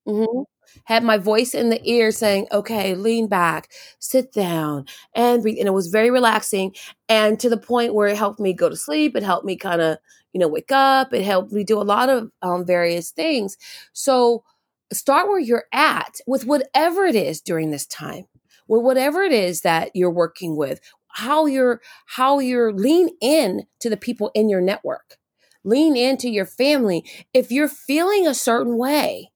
Mhm. 0.09 0.45
Had 0.87 1.05
my 1.05 1.19
voice 1.19 1.55
in 1.55 1.71
the 1.71 1.81
ear 1.91 2.13
saying, 2.13 2.49
okay, 2.53 2.95
lean 2.97 3.29
back, 3.29 3.71
sit 4.01 4.33
down, 4.33 4.87
and 5.15 5.43
breathe. 5.43 5.59
And 5.59 5.69
it 5.69 5.73
was 5.75 5.89
very 5.89 6.11
relaxing. 6.11 6.75
And 7.09 7.41
to 7.41 7.51
the 7.51 7.57
point 7.59 7.95
where 7.95 8.09
it 8.09 8.17
helped 8.19 8.41
me 8.41 8.53
go 8.55 8.69
to 8.71 8.77
sleep. 8.77 9.17
It 9.17 9.23
helped 9.25 9.47
me 9.47 9.57
kind 9.57 9.81
of, 9.83 9.99
you 10.33 10.41
know, 10.41 10.49
wake 10.49 10.73
up. 10.73 11.15
It 11.15 11.25
helped 11.25 11.53
me 11.53 11.65
do 11.65 11.81
a 11.81 11.85
lot 11.85 12.09
of 12.11 12.31
um, 12.43 12.67
various 12.67 13.11
things. 13.13 13.57
So 13.95 14.45
start 14.93 15.29
where 15.29 15.41
you're 15.41 15.65
at 15.73 16.17
with 16.27 16.47
whatever 16.47 17.05
it 17.05 17.15
is 17.15 17.41
during 17.41 17.71
this 17.71 17.87
time, 17.87 18.27
with 18.69 18.83
whatever 18.83 19.23
it 19.23 19.33
is 19.33 19.63
that 19.63 19.91
you're 19.95 20.11
working 20.11 20.57
with, 20.57 20.81
how 21.09 21.47
you're, 21.47 21.81
how 22.07 22.39
you're 22.39 22.73
lean 22.73 23.11
in 23.21 23.65
to 23.81 23.91
the 23.91 23.97
people 23.97 24.31
in 24.35 24.49
your 24.49 24.61
network, 24.61 25.17
lean 25.65 25.97
into 25.97 26.29
your 26.29 26.47
family. 26.47 27.05
If 27.33 27.51
you're 27.51 27.69
feeling 27.69 28.27
a 28.27 28.35
certain 28.35 28.77
way, 28.77 29.31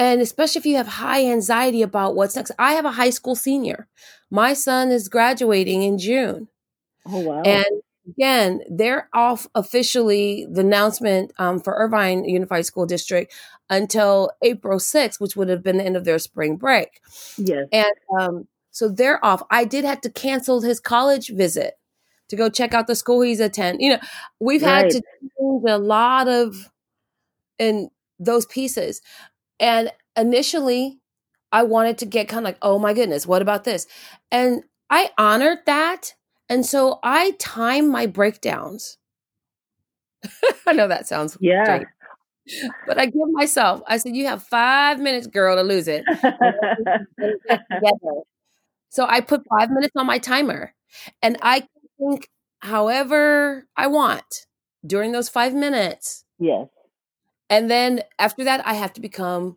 and 0.00 0.22
especially 0.22 0.60
if 0.60 0.66
you 0.66 0.76
have 0.76 0.88
high 0.88 1.26
anxiety 1.26 1.82
about 1.82 2.16
what's 2.16 2.34
next. 2.34 2.52
I 2.58 2.72
have 2.72 2.86
a 2.86 2.92
high 2.92 3.10
school 3.10 3.36
senior. 3.36 3.86
My 4.30 4.54
son 4.54 4.90
is 4.90 5.10
graduating 5.10 5.82
in 5.82 5.98
June. 5.98 6.48
Oh 7.06 7.20
wow. 7.20 7.42
And 7.42 7.82
again, 8.08 8.60
they're 8.70 9.08
off 9.12 9.46
officially 9.54 10.46
the 10.50 10.60
announcement 10.60 11.32
um, 11.38 11.60
for 11.60 11.74
Irvine 11.74 12.24
Unified 12.24 12.66
School 12.66 12.86
District 12.86 13.32
until 13.68 14.30
April 14.42 14.78
6th, 14.78 15.20
which 15.20 15.36
would 15.36 15.48
have 15.48 15.62
been 15.62 15.78
the 15.78 15.84
end 15.84 15.96
of 15.96 16.04
their 16.04 16.18
spring 16.18 16.56
break. 16.56 17.00
yes. 17.36 17.68
And 17.72 17.92
um, 18.18 18.48
so 18.70 18.88
they're 18.88 19.24
off. 19.24 19.42
I 19.50 19.64
did 19.64 19.84
have 19.84 20.00
to 20.02 20.10
cancel 20.10 20.60
his 20.60 20.80
college 20.80 21.28
visit 21.28 21.74
to 22.28 22.36
go 22.36 22.48
check 22.48 22.74
out 22.74 22.86
the 22.86 22.94
school 22.94 23.22
he's 23.22 23.40
attend. 23.40 23.80
You 23.80 23.90
know, 23.90 24.00
we've 24.38 24.62
had 24.62 24.90
to 24.90 25.02
change 25.38 25.64
a 25.68 25.78
lot 25.78 26.28
of 26.28 26.70
in 27.58 27.90
those 28.18 28.46
pieces. 28.46 29.02
And 29.58 29.92
initially, 30.16 31.00
I 31.52 31.64
wanted 31.64 31.98
to 31.98 32.06
get 32.06 32.28
kind 32.28 32.40
of 32.40 32.44
like, 32.44 32.58
oh 32.62 32.78
my 32.78 32.94
goodness, 32.94 33.26
what 33.26 33.42
about 33.42 33.64
this? 33.64 33.86
And 34.30 34.62
I 34.88 35.10
honored 35.18 35.58
that. 35.66 36.14
And 36.50 36.66
so 36.66 36.98
I 37.02 37.30
time 37.38 37.88
my 37.88 38.06
breakdowns. 38.06 38.98
I 40.66 40.72
know 40.72 40.88
that 40.88 41.06
sounds 41.06 41.36
Yeah. 41.40 41.64
strange, 41.64 41.86
but 42.86 42.98
I 42.98 43.06
give 43.06 43.28
myself, 43.32 43.82
I 43.86 43.98
said, 43.98 44.16
you 44.16 44.26
have 44.26 44.42
five 44.42 45.00
minutes, 45.00 45.26
girl, 45.26 45.56
to 45.56 45.62
lose 45.62 45.88
it. 45.88 46.04
So 48.90 49.06
I 49.08 49.20
put 49.20 49.42
five 49.48 49.70
minutes 49.70 49.92
on 49.96 50.06
my 50.06 50.18
timer 50.18 50.74
and 51.22 51.36
I 51.42 51.60
can 51.60 51.68
think 51.98 52.28
however 52.58 53.66
I 53.76 53.86
want 53.86 54.46
during 54.84 55.12
those 55.12 55.28
five 55.28 55.54
minutes. 55.54 56.24
yes. 56.38 56.68
And 57.48 57.70
then 57.70 58.02
after 58.18 58.44
that, 58.44 58.66
I 58.66 58.74
have 58.74 58.92
to 58.94 59.00
become 59.00 59.56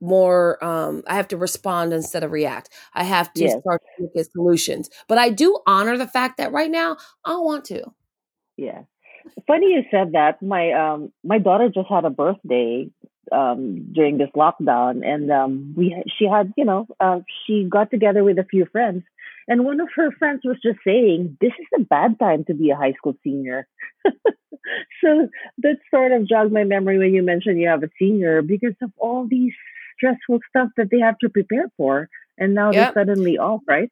more, 0.00 0.62
um, 0.64 1.02
I 1.06 1.14
have 1.14 1.28
to 1.28 1.36
respond 1.36 1.92
instead 1.92 2.24
of 2.24 2.32
react. 2.32 2.70
I 2.94 3.04
have 3.04 3.32
to 3.34 3.48
Yes. 3.48 3.62
start 3.62 3.82
to 3.96 4.02
look 4.04 4.12
at 4.16 4.30
solutions. 4.32 4.90
But 5.08 5.18
I 5.18 5.30
do 5.30 5.58
honor 5.66 5.96
the 5.96 6.06
fact 6.08 6.38
that 6.38 6.52
right 6.52 6.70
now 6.70 6.96
I 7.24 7.36
want 7.38 7.64
to. 7.66 7.84
Yeah. 8.56 8.82
Funny 9.46 9.72
you 9.72 9.82
said 9.90 10.12
that. 10.12 10.42
My 10.42 10.72
um 10.72 11.12
my 11.24 11.38
daughter 11.38 11.68
just 11.68 11.88
had 11.88 12.04
a 12.04 12.10
birthday 12.10 12.88
um 13.32 13.92
during 13.92 14.18
this 14.18 14.30
lockdown 14.36 15.04
and 15.06 15.30
um 15.30 15.74
we 15.76 15.94
she 16.18 16.26
had, 16.26 16.52
you 16.56 16.64
know, 16.64 16.86
uh 17.00 17.20
she 17.46 17.64
got 17.68 17.90
together 17.90 18.24
with 18.24 18.38
a 18.38 18.44
few 18.44 18.66
friends 18.66 19.04
and 19.48 19.64
one 19.64 19.80
of 19.80 19.88
her 19.96 20.10
friends 20.12 20.42
was 20.44 20.58
just 20.62 20.78
saying, 20.84 21.36
This 21.40 21.52
is 21.58 21.66
a 21.76 21.84
bad 21.84 22.18
time 22.18 22.44
to 22.46 22.54
be 22.54 22.70
a 22.70 22.76
high 22.76 22.92
school 22.92 23.16
senior. 23.24 23.66
so 25.02 25.28
that 25.58 25.78
sort 25.90 26.12
of 26.12 26.28
jogged 26.28 26.52
my 26.52 26.64
memory 26.64 26.98
when 26.98 27.14
you 27.14 27.22
mentioned 27.22 27.60
you 27.60 27.68
have 27.68 27.82
a 27.82 27.90
senior 27.98 28.42
because 28.42 28.74
of 28.82 28.90
all 28.98 29.26
these 29.28 29.52
stressful 29.96 30.40
stuff 30.48 30.68
that 30.76 30.90
they 30.90 31.00
have 31.00 31.18
to 31.18 31.28
prepare 31.28 31.66
for 31.76 32.08
and 32.38 32.54
now 32.54 32.72
Yep. 32.72 32.94
they're 32.94 33.04
suddenly 33.04 33.38
off, 33.38 33.60
right? 33.66 33.90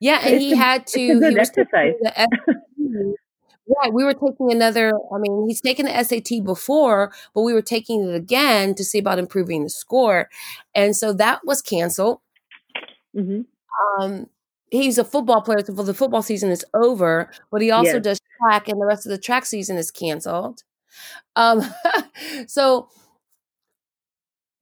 Yeah, 0.00 0.20
and 0.24 0.36
it's 0.36 0.40
he 0.40 0.52
a- 0.52 0.56
had 0.56 0.86
it's 0.92 0.94
to. 0.94 1.00
a 1.08 1.14
good 1.14 1.36
he 1.36 1.38
exercise. 1.38 1.94
Right, 3.82 3.92
we 3.92 4.04
were 4.04 4.14
taking 4.14 4.52
another. 4.52 4.92
I 5.12 5.18
mean, 5.18 5.46
he's 5.48 5.60
taken 5.60 5.86
the 5.86 5.96
SAT 5.96 6.40
before, 6.40 7.12
but 7.34 7.42
we 7.42 7.52
were 7.52 7.62
taking 7.62 8.08
it 8.08 8.14
again 8.14 8.74
to 8.76 8.84
see 8.84 8.98
about 8.98 9.18
improving 9.18 9.64
the 9.64 9.70
score, 9.70 10.28
and 10.74 10.94
so 10.96 11.12
that 11.14 11.44
was 11.44 11.62
canceled. 11.62 12.20
hmm 13.14 13.40
Um, 14.00 14.28
he's 14.70 14.98
a 14.98 15.04
football 15.04 15.42
player, 15.42 15.58
so 15.64 15.72
the 15.72 15.94
football 15.94 16.22
season 16.22 16.50
is 16.50 16.64
over, 16.74 17.30
but 17.50 17.62
he 17.62 17.70
also 17.70 17.98
Yes. 17.98 18.04
does 18.04 18.20
track, 18.40 18.68
and 18.68 18.80
the 18.80 18.86
rest 18.86 19.06
of 19.06 19.10
the 19.10 19.18
track 19.18 19.44
season 19.46 19.76
is 19.76 19.90
canceled. 19.90 20.62
Um, 21.36 21.62
so 22.46 22.88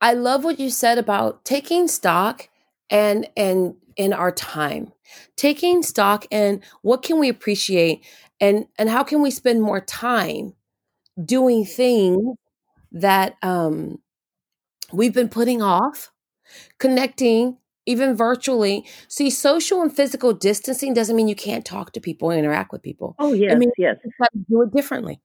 I 0.05 0.13
love 0.13 0.45
what 0.45 0.61
you 0.61 0.69
said 0.69 0.99
about 0.99 1.47
taking 1.47 1.89
stock 1.89 2.51
and 2.91 3.27
and 3.39 3.77
in 3.97 4.13
our 4.13 4.31
time. 4.31 4.93
Taking 5.37 5.83
stock 5.83 6.27
in 6.31 6.61
what 6.83 7.03
can 7.03 7.19
we 7.19 7.31
appreciate 7.31 8.05
and 8.39 8.67
and 8.79 8.91
how 8.91 9.03
can 9.03 9.23
we 9.23 9.31
spend 9.31 9.63
more 9.63 9.81
time 9.81 10.53
doing 11.25 11.65
things 11.65 12.37
that 12.93 13.37
um 13.43 13.99
we've 14.93 15.15
been 15.15 15.31
putting 15.31 15.63
off 15.63 16.13
connecting 16.79 17.57
even 17.87 18.15
virtually. 18.15 18.85
See 19.09 19.31
social 19.31 19.81
and 19.81 19.91
physical 19.91 20.35
distancing 20.35 20.93
doesn't 20.93 21.17
mean 21.17 21.29
you 21.29 21.35
can't 21.35 21.65
talk 21.65 21.93
to 21.93 22.01
people 22.01 22.29
and 22.29 22.39
interact 22.39 22.73
with 22.73 22.83
people. 22.83 23.17
Oh 23.19 23.33
yes 23.33 23.53
i 23.53 23.55
mean 23.55 23.71
yes. 23.79 23.97
you 24.05 24.45
do 24.51 24.63
it 24.65 24.75
differently. 24.75 25.23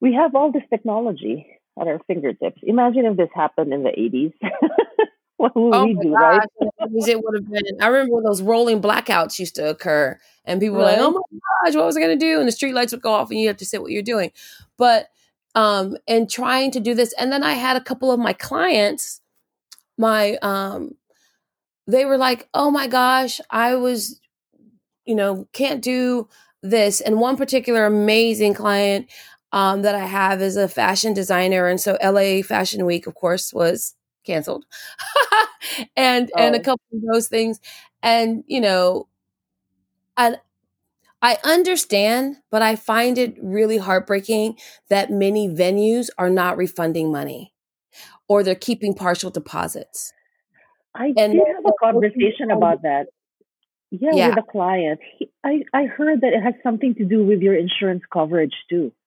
We 0.00 0.14
have 0.14 0.34
all 0.34 0.50
this 0.50 0.64
technology 0.70 1.53
at 1.80 1.88
our 1.88 2.00
fingertips 2.06 2.60
imagine 2.62 3.04
if 3.06 3.16
this 3.16 3.28
happened 3.34 3.72
in 3.72 3.82
the 3.82 3.90
80s 3.90 4.32
what 5.36 5.54
would 5.56 5.74
Oh 5.74 5.84
we 5.84 5.94
do 5.94 6.14
right 6.14 6.40
gosh, 6.40 6.74
80s, 6.90 7.08
it 7.08 7.22
would 7.22 7.34
have 7.34 7.50
been. 7.50 7.82
I 7.82 7.88
remember 7.88 8.22
those 8.22 8.42
rolling 8.42 8.80
blackouts 8.80 9.38
used 9.38 9.54
to 9.56 9.68
occur, 9.68 10.18
and 10.44 10.60
people 10.60 10.76
were 10.76 10.82
like, 10.84 10.98
"Oh 10.98 11.10
my 11.10 11.38
gosh, 11.64 11.76
what 11.76 11.86
was 11.86 11.96
I 11.96 12.00
going 12.00 12.18
to 12.18 12.24
do?" 12.24 12.38
And 12.38 12.48
the 12.48 12.52
street 12.52 12.74
lights 12.74 12.92
would 12.92 13.02
go 13.02 13.12
off, 13.12 13.30
and 13.30 13.40
you 13.40 13.48
have 13.48 13.56
to 13.58 13.66
sit 13.66 13.82
what 13.82 13.90
you're 13.90 14.02
doing. 14.02 14.32
But 14.76 15.08
um, 15.54 15.96
and 16.08 16.28
trying 16.28 16.70
to 16.72 16.80
do 16.80 16.94
this, 16.94 17.12
and 17.18 17.32
then 17.32 17.42
I 17.42 17.54
had 17.54 17.76
a 17.76 17.80
couple 17.80 18.10
of 18.10 18.20
my 18.20 18.32
clients, 18.32 19.20
my 19.96 20.36
um, 20.42 20.94
they 21.86 22.04
were 22.04 22.18
like, 22.18 22.48
"Oh 22.54 22.70
my 22.70 22.86
gosh, 22.86 23.40
I 23.50 23.74
was, 23.76 24.20
you 25.04 25.14
know, 25.14 25.48
can't 25.52 25.82
do 25.82 26.28
this." 26.62 27.00
And 27.00 27.20
one 27.20 27.36
particular 27.36 27.86
amazing 27.86 28.54
client 28.54 29.10
um, 29.54 29.82
that 29.82 29.94
I 29.94 30.04
have 30.04 30.42
is 30.42 30.56
a 30.56 30.66
fashion 30.68 31.14
designer, 31.14 31.68
and 31.68 31.80
so 31.80 31.96
LA 32.02 32.42
Fashion 32.42 32.84
Week, 32.84 33.06
of 33.06 33.14
course, 33.14 33.52
was 33.52 33.94
canceled, 34.26 34.64
and 35.96 36.28
and 36.36 36.56
a 36.56 36.58
oh. 36.58 36.62
couple 36.62 36.84
of 36.92 37.02
those 37.12 37.28
things, 37.28 37.60
and 38.02 38.42
you 38.48 38.60
know, 38.60 39.06
and 40.16 40.40
I 41.22 41.38
understand, 41.44 42.38
but 42.50 42.62
I 42.62 42.74
find 42.74 43.16
it 43.16 43.36
really 43.40 43.78
heartbreaking 43.78 44.58
that 44.90 45.10
many 45.10 45.48
venues 45.48 46.10
are 46.18 46.28
not 46.28 46.56
refunding 46.56 47.12
money 47.12 47.54
or 48.28 48.42
they're 48.42 48.56
keeping 48.56 48.92
partial 48.92 49.30
deposits. 49.30 50.12
i 50.96 51.12
And 51.16 51.32
did 51.32 51.42
have 51.54 51.64
a 51.64 51.72
conversation 51.80 52.50
about 52.50 52.82
that. 52.82 53.06
Yeah 53.90 54.10
yeah, 54.12 54.28
with 54.30 54.38
a 54.38 54.50
client. 54.50 54.98
He, 55.16 55.30
i 55.44 55.62
i 55.72 55.84
heard 55.84 56.22
that 56.22 56.32
it 56.32 56.42
has 56.42 56.54
something 56.64 56.96
to 56.96 57.04
do 57.04 57.24
with 57.24 57.40
your 57.40 57.54
insurance 57.54 58.02
coverage 58.12 58.56
too. 58.68 58.90
I 58.90 59.03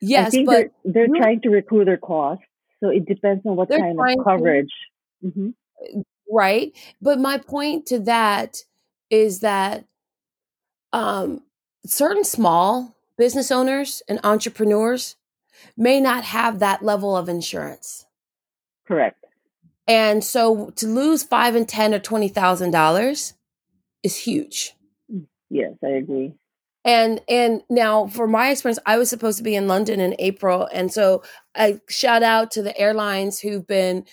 yes, 0.00 0.30
think 0.30 0.46
but 0.46 0.70
they're 0.84 0.92
they're 0.92 1.06
you- 1.14 1.20
trying 1.20 1.40
to 1.42 1.50
recoup 1.50 1.84
their 1.86 1.96
costs, 1.96 2.44
so 2.80 2.90
it 2.90 3.06
depends 3.06 3.44
on 3.46 3.56
what 3.56 3.68
kind 3.68 3.98
of 3.98 4.06
to 4.06 4.24
coverage. 4.24 4.72
hmm 5.22 5.50
right. 6.30 6.72
But 7.00 7.18
my 7.20 7.38
point 7.38 7.86
to 7.86 8.00
that 8.00 8.58
is 9.10 9.40
that 9.40 9.84
um, 10.92 11.42
certain 11.84 12.24
small 12.24 12.96
business 13.16 13.50
owners 13.50 14.02
and 14.08 14.18
entrepreneurs 14.24 15.16
may 15.76 16.00
not 16.00 16.24
have 16.24 16.58
that 16.58 16.82
level 16.82 17.16
of 17.16 17.28
insurance. 17.28 18.06
Correct. 18.86 19.24
And 19.86 20.24
so 20.24 20.70
to 20.76 20.86
lose 20.86 21.22
five 21.22 21.54
and 21.54 21.68
ten 21.68 21.94
or 21.94 21.98
twenty 21.98 22.28
thousand 22.28 22.72
dollars 22.72 23.34
is 24.02 24.16
huge. 24.16 24.74
Yes, 25.48 25.74
I 25.84 25.88
agree. 25.90 26.34
And 26.86 27.20
and 27.28 27.62
now 27.70 28.08
for 28.08 28.28
my 28.28 28.50
experience, 28.50 28.78
I 28.86 28.98
was 28.98 29.10
supposed 29.10 29.38
to 29.38 29.44
be 29.44 29.56
in 29.56 29.68
London 29.68 30.00
in 30.00 30.16
April. 30.20 30.68
And 30.72 30.92
so 30.92 31.24
I 31.56 31.80
shout 31.90 32.22
out 32.22 32.52
to 32.52 32.62
the 32.62 32.78
airlines 32.78 33.40
who've 33.40 33.66
been 33.66 34.06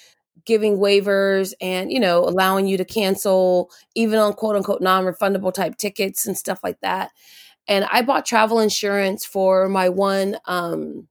giving 0.46 0.78
waivers 0.78 1.54
and, 1.62 1.92
you 1.92 2.00
know, 2.00 2.22
allowing 2.26 2.68
you 2.68 2.78
to 2.78 2.86
cancel 2.86 3.72
even 3.96 4.20
on 4.20 4.34
quote 4.34 4.58
unquote 4.58 4.82
non-refundable 4.82 5.54
type 5.54 5.78
tickets 5.78 6.28
and 6.28 6.38
stuff 6.38 6.62
like 6.64 6.80
that. 6.82 7.12
And 7.68 7.86
I 7.92 8.04
bought 8.04 8.26
travel 8.26 8.60
insurance 8.60 9.26
for 9.26 9.70
my 9.70 9.90
one 9.90 10.38
um 10.48 11.08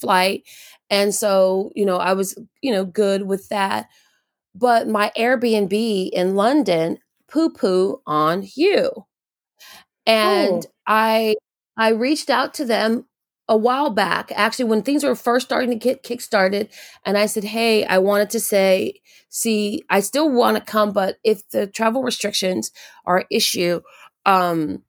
flight. 0.00 0.44
And 0.90 1.14
so, 1.14 1.72
you 1.74 1.86
know, 1.86 1.98
I 1.98 2.14
was, 2.14 2.38
you 2.62 2.72
know, 2.72 2.84
good 2.84 3.24
with 3.26 3.48
that. 3.50 3.88
But 4.54 4.88
my 4.88 5.12
Airbnb 5.16 6.10
in 6.10 6.36
London 6.36 6.98
poo 7.28 7.50
poo 7.50 8.02
on 8.06 8.46
you. 8.56 9.06
And 10.06 10.66
Oh, 10.66 10.70
I 10.86 11.34
I 11.76 11.90
reached 11.90 12.30
out 12.30 12.54
to 12.54 12.64
them 12.64 13.06
a 13.48 13.56
while 13.56 13.90
back, 13.90 14.30
actually 14.36 14.66
when 14.66 14.82
things 14.82 15.02
were 15.04 15.14
first 15.16 15.46
starting 15.46 15.70
to 15.70 15.76
get 15.76 16.02
kickstarted, 16.04 16.70
and 17.04 17.18
I 17.18 17.26
said, 17.26 17.44
"Hey, 17.44 17.84
I 17.84 17.98
wanted 17.98 18.30
to 18.30 18.40
say, 18.40 19.00
see, 19.28 19.82
I 19.90 20.00
still 20.00 20.30
want 20.30 20.56
to 20.56 20.62
come, 20.62 20.92
but 20.92 21.18
if 21.24 21.48
the 21.50 21.66
travel 21.66 22.02
restrictions 22.02 22.70
are 23.06 23.18
an 23.18 23.26
issue, 23.30 23.80
um, 24.26 24.82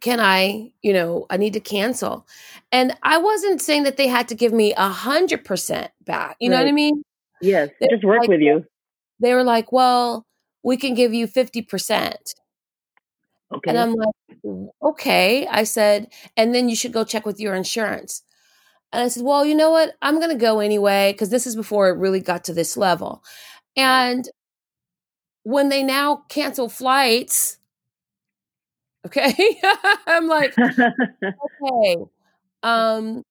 can 0.00 0.20
I, 0.20 0.72
you 0.82 0.92
know, 0.92 1.26
I 1.30 1.36
need 1.36 1.52
to 1.54 1.60
cancel." 1.60 2.26
And 2.72 2.96
I 3.02 3.18
wasn't 3.18 3.62
saying 3.62 3.84
that 3.84 3.96
they 3.96 4.08
had 4.08 4.28
to 4.28 4.34
give 4.34 4.52
me 4.52 4.74
a 4.74 4.88
hundred 4.88 5.44
percent 5.44 5.90
back. 6.04 6.36
You 6.40 6.50
know 6.50 6.58
what 6.58 6.66
I 6.68 6.72
mean? 6.72 7.02
Yes, 7.40 7.70
They 7.80 7.86
just 7.88 8.04
work 8.04 8.20
like, 8.20 8.28
with 8.28 8.40
you. 8.40 8.64
they 9.20 9.34
were 9.34 9.44
like, 9.44 9.72
"Well, 9.72 10.26
we 10.64 10.76
can 10.76 10.94
give 10.94 11.14
you 11.14 11.26
fifty 11.26 11.62
percent." 11.62 12.34
And 13.66 13.78
Okay. 13.78 13.78
I'm 13.78 13.92
like, 13.94 14.14
okay. 14.82 15.46
I 15.46 15.64
said, 15.64 16.08
and 16.36 16.54
then 16.54 16.68
you 16.68 16.76
should 16.76 16.92
go 16.92 17.04
check 17.04 17.26
with 17.26 17.40
your 17.40 17.54
insurance. 17.54 18.22
And 18.92 19.02
I 19.02 19.08
said, 19.08 19.24
well, 19.24 19.44
you 19.44 19.54
know 19.54 19.70
what? 19.70 19.94
I'm 20.02 20.18
going 20.20 20.30
to 20.30 20.36
go 20.42 20.60
anyway, 20.60 21.12
because 21.12 21.30
this 21.30 21.46
is 21.46 21.56
before 21.56 21.88
it 21.88 21.98
really 21.98 22.20
got 22.20 22.44
to 22.44 22.54
this 22.54 22.76
level. 22.76 23.22
And 23.76 24.28
when 25.44 25.68
they 25.68 25.82
now 25.82 26.24
cancel 26.28 26.68
flights, 26.68 27.58
okay, 29.06 29.34
I'm 30.06 30.26
like, 30.28 30.56
okay, 31.62 31.96
um, 32.62 33.22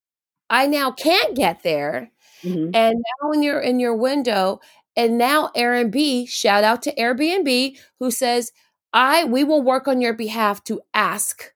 I 0.50 0.68
now 0.68 0.92
can't 0.92 1.36
get 1.36 1.64
there. 1.64 2.12
hmm 2.44 2.72
And 2.74 3.04
now 3.24 3.32
in 3.32 3.44
your 3.44 3.60
in 3.60 3.80
your 3.80 3.96
window, 3.96 4.60
and 4.96 5.18
now 5.18 5.52
Airbnb, 5.56 6.30
shout 6.30 6.64
out 6.64 6.82
to 6.84 6.96
Airbnb, 6.96 7.78
who 8.00 8.12
says, 8.12 8.52
I 8.94 9.26
we 9.26 9.44
will 9.44 9.62
work 9.62 9.88
on 9.88 10.02
your 10.02 10.14
behalf 10.14 10.64
to 10.66 10.82
ask 10.94 11.54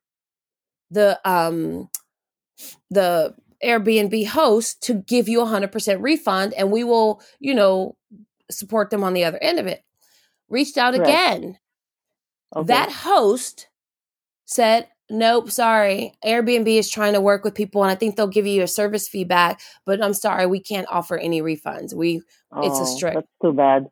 the 0.91 1.19
um 1.29 1.89
the 2.89 3.35
Airbnb 3.63 4.27
host 4.27 4.81
to 4.83 4.93
give 4.95 5.27
you 5.27 5.41
a 5.41 5.45
hundred 5.45 5.71
percent 5.71 6.01
refund 6.01 6.53
and 6.53 6.71
we 6.71 6.83
will, 6.83 7.21
you 7.39 7.53
know, 7.55 7.95
support 8.51 8.89
them 8.89 9.03
on 9.03 9.13
the 9.13 9.23
other 9.25 9.39
end 9.41 9.59
of 9.59 9.67
it. 9.67 9.83
Reached 10.49 10.77
out 10.77 10.93
Correct. 10.95 11.09
again. 11.09 11.57
That 12.59 12.91
host 12.91 13.67
said, 14.45 14.87
Nope, 15.09 15.51
sorry. 15.51 16.13
Airbnb 16.25 16.67
is 16.67 16.89
trying 16.89 17.13
to 17.13 17.21
work 17.21 17.43
with 17.43 17.55
people 17.55 17.83
and 17.83 17.91
I 17.91 17.95
think 17.95 18.15
they'll 18.15 18.27
give 18.27 18.45
you 18.45 18.61
a 18.63 18.67
service 18.67 19.07
feedback, 19.07 19.61
but 19.85 20.03
I'm 20.03 20.13
sorry, 20.13 20.45
we 20.45 20.59
can't 20.59 20.87
offer 20.89 21.17
any 21.17 21.41
refunds. 21.41 21.93
We 21.93 22.21
it's 22.61 22.79
a 22.79 22.85
Oh, 22.85 22.87
strict 22.87 23.15
that's 23.15 23.27
too 23.41 23.53
bad. 23.53 23.87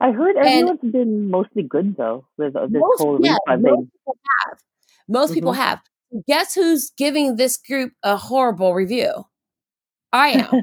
I 0.00 0.12
heard 0.12 0.36
and 0.42 0.70
everyone's 0.70 0.80
been 0.80 1.30
mostly 1.30 1.62
good 1.62 1.96
though 1.96 2.26
with 2.36 2.56
uh, 2.56 2.66
this 2.68 2.84
most 2.84 2.96
whole 2.96 3.18
yeah, 3.18 3.36
most 3.58 3.82
refunding. 3.82 3.90
people 3.92 4.16
have. 4.46 4.58
Most 5.08 5.32
people 5.34 5.52
hmm 5.52 5.54
have. 5.54 5.80
Guess 6.28 6.54
who's 6.54 6.90
giving 6.96 7.36
this 7.36 7.56
group 7.56 7.92
a 8.02 8.16
horrible 8.16 8.74
review? 8.74 9.24
I 10.12 10.28
am. 10.28 10.62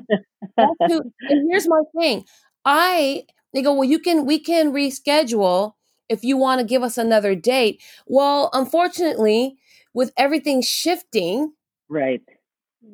Who 0.88 1.04
and 1.30 1.50
here's 1.52 1.68
my 1.68 1.82
thing. 2.00 2.26
I 2.66 3.24
they 3.54 3.62
go, 3.62 3.74
well, 3.74 3.90
you 3.90 4.00
can 4.00 4.26
we 4.26 4.40
can 4.40 4.72
reschedule 4.74 5.74
if 6.10 6.24
you 6.24 6.38
want 6.38 6.60
to 6.62 6.66
give 6.66 6.84
us 6.84 6.98
another 6.98 7.36
date. 7.36 7.82
Well, 8.08 8.50
unfortunately, 8.54 9.58
with 9.94 10.12
everything 10.18 10.62
shifting, 10.62 11.54
right. 11.90 12.22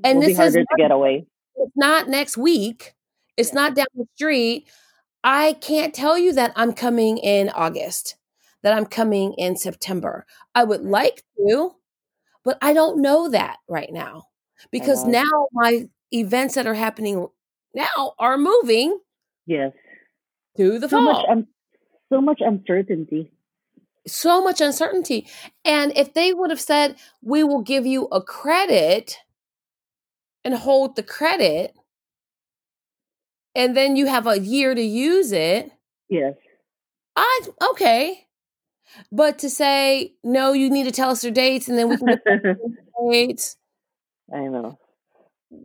and 0.04 0.22
Will 0.22 0.24
this 0.24 0.38
is 0.38 0.38
harder 0.38 0.58
not, 0.58 0.66
to 0.66 0.76
get 0.76 0.92
away. 0.92 1.26
it's 1.56 1.72
not 1.76 2.08
next 2.10 2.38
week, 2.38 2.94
it's 3.38 3.54
Yeah. 3.54 3.56
not 3.56 3.76
down 3.76 3.88
the 3.96 4.06
street. 4.16 4.68
I 5.24 5.54
can't 5.54 5.94
tell 5.94 6.18
you 6.18 6.34
that 6.34 6.54
I'm 6.56 6.74
coming 6.74 7.18
in 7.18 7.50
August, 7.50 8.16
that 8.64 8.74
I'm 8.74 8.86
coming 8.86 9.34
in 9.34 9.56
September. 9.58 10.26
I 10.56 10.64
would 10.64 10.82
like 10.82 11.24
to, 11.38 11.72
but 12.44 12.58
I 12.62 12.74
don't 12.74 13.02
know 13.02 13.30
that 13.30 13.58
right 13.68 13.92
now 13.92 14.26
because 14.72 15.06
now 15.06 15.48
my 15.54 15.88
events 16.14 16.56
that 16.56 16.68
are 16.68 16.74
happening 16.74 17.28
now 17.74 18.14
are 18.18 18.38
moving 18.38 19.00
Yes. 19.46 19.74
to 20.58 20.80
the 20.80 20.88
So 20.90 21.02
much 21.02 21.16
fall. 21.18 21.32
um 21.32 21.48
so 22.12 22.22
much 22.22 22.42
uncertainty. 22.42 23.32
So 24.08 24.44
much 24.44 24.62
uncertainty. 24.62 25.28
And 25.64 25.96
if 25.96 26.14
they 26.14 26.34
would 26.34 26.50
have 26.50 26.62
said, 26.62 26.96
we 27.22 27.44
will 27.44 27.62
give 27.62 27.86
you 27.86 28.06
a 28.06 28.22
credit 28.22 29.18
and 30.44 30.56
hold 30.56 30.96
the 30.96 31.04
credit, 31.04 31.76
and 33.56 33.76
then 33.76 33.96
you 33.96 34.08
have 34.08 34.28
a 34.28 34.40
year 34.40 34.74
to 34.76 34.82
use 34.82 35.32
it, 35.32 35.72
Yes. 36.10 36.36
I 37.16 37.42
okay. 37.72 38.28
But 39.12 39.40
to 39.40 39.50
say, 39.50 40.14
no, 40.24 40.54
you 40.54 40.70
need 40.70 40.86
to 40.86 40.92
tell 40.92 41.10
us 41.12 41.24
your 41.24 41.34
dates 41.34 41.68
and 41.70 41.78
then 41.78 41.90
we 41.90 41.98
can 41.98 42.20
dates, 43.12 43.56
I 44.34 44.40
know. 44.48 44.78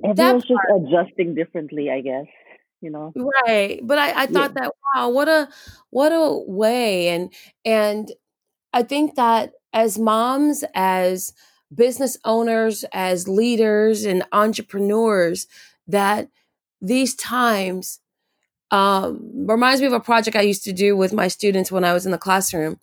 Everyone's 0.04 0.44
just 0.44 0.60
adjusting 0.76 1.34
differently, 1.34 1.90
I 1.90 2.00
guess. 2.00 2.26
you 2.80 2.90
know. 2.90 3.14
Right. 3.16 3.80
But 3.82 3.98
I, 3.98 4.22
I 4.22 4.22
Yeah. 4.24 4.26
thought 4.26 4.54
that 4.54 4.72
wow, 4.94 5.08
what 5.10 5.28
a 5.28 5.48
what 5.90 6.12
a 6.12 6.32
way. 6.46 7.08
And 7.08 7.32
and 7.64 8.12
I 8.72 8.82
think 8.82 9.16
that 9.16 9.52
as 9.72 9.98
moms, 9.98 10.64
as 10.74 11.32
business 11.74 12.16
owners, 12.24 12.84
as 12.92 13.28
leaders 13.28 14.04
and 14.04 14.24
entrepreneurs, 14.32 15.46
that 15.88 16.28
these 16.86 17.14
times 17.14 18.00
um, 18.70 19.46
reminds 19.46 19.80
me 19.80 19.86
of 19.86 19.92
a 19.92 20.00
project 20.00 20.36
I 20.36 20.42
used 20.42 20.64
to 20.64 20.72
do 20.72 20.96
with 20.96 21.12
my 21.12 21.28
students 21.28 21.70
when 21.70 21.84
I 21.84 21.92
was 21.92 22.06
in 22.06 22.12
the 22.12 22.18
classroom. 22.18 22.80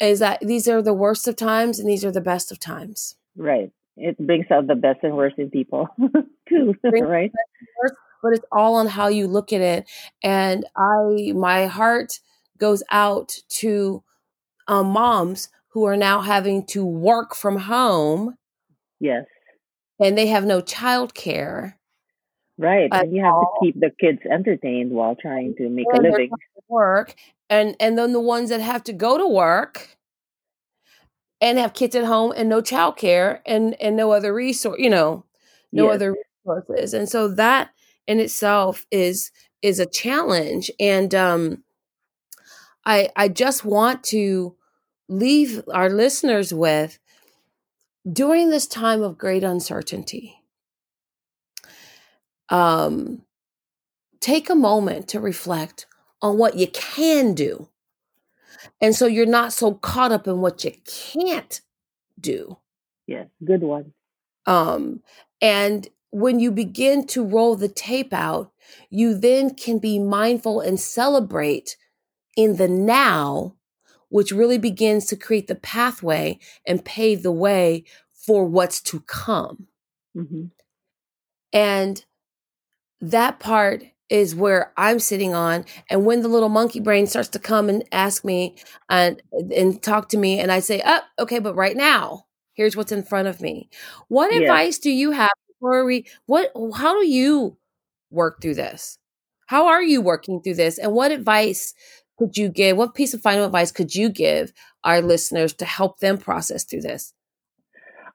Is 0.00 0.20
that 0.20 0.40
these 0.40 0.68
are 0.68 0.80
the 0.80 0.94
worst 0.94 1.26
of 1.26 1.34
times 1.36 1.78
and 1.80 1.88
these 1.88 2.04
are 2.04 2.12
the 2.12 2.20
best 2.20 2.52
of 2.52 2.60
times. 2.60 3.16
Right. 3.36 3.72
It 3.96 4.16
brings 4.16 4.46
out 4.50 4.68
the 4.68 4.76
best 4.76 5.00
and 5.02 5.16
worst 5.16 5.38
in 5.38 5.50
people 5.50 5.88
too, 6.48 6.74
right? 6.84 7.32
but 8.22 8.32
it's 8.32 8.44
all 8.52 8.76
on 8.76 8.86
how 8.86 9.08
you 9.08 9.26
look 9.26 9.52
at 9.52 9.60
it. 9.60 9.86
And 10.22 10.64
I, 10.76 11.32
my 11.34 11.66
heart 11.66 12.20
goes 12.58 12.82
out 12.90 13.34
to 13.60 14.02
um, 14.68 14.88
moms 14.88 15.48
who 15.68 15.84
are 15.84 15.96
now 15.96 16.20
having 16.20 16.64
to 16.66 16.84
work 16.84 17.34
from 17.34 17.56
home 17.58 18.36
Yes. 19.00 19.24
and 20.00 20.16
they 20.16 20.26
have 20.28 20.44
no 20.44 20.60
child 20.60 21.14
care. 21.14 21.78
Right. 22.58 22.90
And 22.92 23.14
you 23.14 23.22
have 23.24 23.40
to 23.40 23.46
keep 23.60 23.78
the 23.80 23.90
kids 24.00 24.20
entertained 24.30 24.90
while 24.90 25.14
trying 25.16 25.54
to 25.56 25.68
make 25.68 25.86
a 25.92 25.96
And 25.96 26.04
they're 26.04 26.12
living. 26.12 26.30
work, 26.68 27.14
and 27.48 27.76
and 27.80 27.96
then 27.98 28.12
the 28.12 28.20
ones 28.20 28.50
that 28.50 28.60
have 28.60 28.84
to 28.84 28.92
go 28.92 29.16
to 29.18 29.26
work 29.28 29.96
and 31.40 31.58
have 31.58 31.72
kids 31.74 31.94
at 31.94 32.04
home 32.04 32.32
and 32.36 32.48
no 32.48 32.60
child 32.60 32.96
care 32.96 33.42
and 33.46 33.80
and 33.80 33.96
no 33.96 34.10
other 34.12 34.34
resource, 34.34 34.76
you 34.78 34.90
know, 34.90 35.24
no 35.72 35.84
Yes. 35.86 35.94
other 35.94 36.16
resources, 36.46 36.94
and 36.94 37.08
so 37.08 37.28
that 37.28 37.70
in 38.06 38.20
itself 38.20 38.86
is 38.90 39.30
is 39.62 39.78
a 39.78 39.86
challenge. 39.86 40.70
And 40.80 41.14
um, 41.14 41.64
I 42.84 43.10
I 43.16 43.28
just 43.28 43.64
want 43.64 44.02
to 44.04 44.56
leave 45.08 45.62
our 45.72 45.90
listeners 45.90 46.52
with 46.52 46.98
during 48.10 48.50
this 48.50 48.66
time 48.66 49.02
of 49.02 49.16
great 49.18 49.42
uncertainty. 49.44 50.37
Um, 52.50 53.22
take 54.20 54.50
a 54.50 54.54
moment 54.54 55.08
to 55.08 55.20
reflect 55.20 55.86
on 56.22 56.38
what 56.38 56.56
you 56.56 56.66
can 56.68 57.34
do. 57.34 57.68
And 58.80 58.94
so 58.94 59.06
you're 59.06 59.26
not 59.26 59.52
so 59.52 59.74
caught 59.74 60.12
up 60.12 60.26
in 60.26 60.40
what 60.40 60.64
you 60.64 60.72
can't 60.84 61.60
do. 62.20 62.58
Yes. 63.06 63.28
Good 63.44 63.62
one. 63.62 63.92
Um, 64.46 65.02
and 65.40 65.88
when 66.10 66.40
you 66.40 66.50
begin 66.50 67.06
to 67.08 67.24
roll 67.24 67.54
the 67.56 67.68
tape 67.68 68.12
out, 68.12 68.52
you 68.90 69.14
then 69.14 69.54
can 69.54 69.78
be 69.78 69.98
mindful 69.98 70.60
and 70.60 70.80
celebrate 70.80 71.76
in 72.36 72.56
the 72.56 72.68
now, 72.68 73.56
which 74.08 74.32
really 74.32 74.58
begins 74.58 75.06
to 75.06 75.16
create 75.16 75.48
the 75.48 75.54
pathway 75.54 76.38
and 76.66 76.84
pave 76.84 77.22
the 77.22 77.32
way 77.32 77.84
for 78.12 78.44
what's 78.44 78.80
to 78.82 79.00
come. 79.00 79.68
hmm 80.14 80.46
And 81.52 82.04
that 83.00 83.38
part 83.40 83.84
is 84.08 84.34
where 84.34 84.72
I'm 84.76 84.98
sitting 84.98 85.34
on. 85.34 85.64
And 85.90 86.04
when 86.04 86.22
the 86.22 86.28
little 86.28 86.48
monkey 86.48 86.80
brain 86.80 87.06
starts 87.06 87.28
to 87.30 87.38
come 87.38 87.68
and 87.68 87.84
ask 87.92 88.24
me 88.24 88.56
and 88.88 89.20
and 89.54 89.82
talk 89.82 90.08
to 90.10 90.18
me, 90.18 90.40
and 90.40 90.50
I 90.50 90.60
say, 90.60 90.82
"Oh, 90.84 91.00
okay, 91.20 91.38
but 91.38 91.54
right 91.54 91.76
now, 91.76 92.26
here's 92.54 92.76
what's 92.76 92.92
in 92.92 93.02
front 93.02 93.28
of 93.28 93.40
me." 93.40 93.68
What 94.08 94.32
Yes. 94.32 94.40
advice 94.42 94.78
do 94.78 94.90
you 94.90 95.12
have 95.12 95.30
before 95.48 95.84
we? 95.84 96.06
What? 96.26 96.52
How 96.76 96.98
do 97.00 97.06
you 97.06 97.56
work 98.10 98.40
through 98.42 98.54
this? 98.54 98.98
How 99.46 99.66
are 99.68 99.82
you 99.82 100.00
working 100.00 100.40
through 100.42 100.54
this? 100.56 100.78
And 100.78 100.92
what 100.92 101.10
advice 101.12 101.74
could 102.18 102.36
you 102.36 102.48
give? 102.48 102.76
What 102.76 102.94
piece 102.94 103.14
of 103.14 103.22
final 103.22 103.44
advice 103.46 103.72
could 103.72 103.94
you 103.94 104.08
give 104.10 104.52
our 104.84 105.00
listeners 105.00 105.52
to 105.54 105.64
help 105.64 106.00
them 106.00 106.18
process 106.18 106.64
through 106.64 106.82
this? 106.82 107.14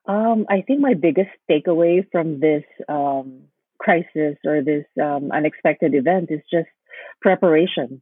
Um, 0.08 0.46
I 0.50 0.62
think 0.62 0.80
my 0.80 0.94
biggest 0.94 1.30
takeaway 1.50 2.06
from 2.12 2.40
this 2.40 2.64
um, 2.90 3.44
crisis 3.84 4.38
or 4.46 4.64
this 4.64 4.86
um, 5.02 5.32
unexpected 5.32 5.94
event 5.94 6.30
is 6.32 6.42
just 6.50 6.70
preparation. 7.22 8.02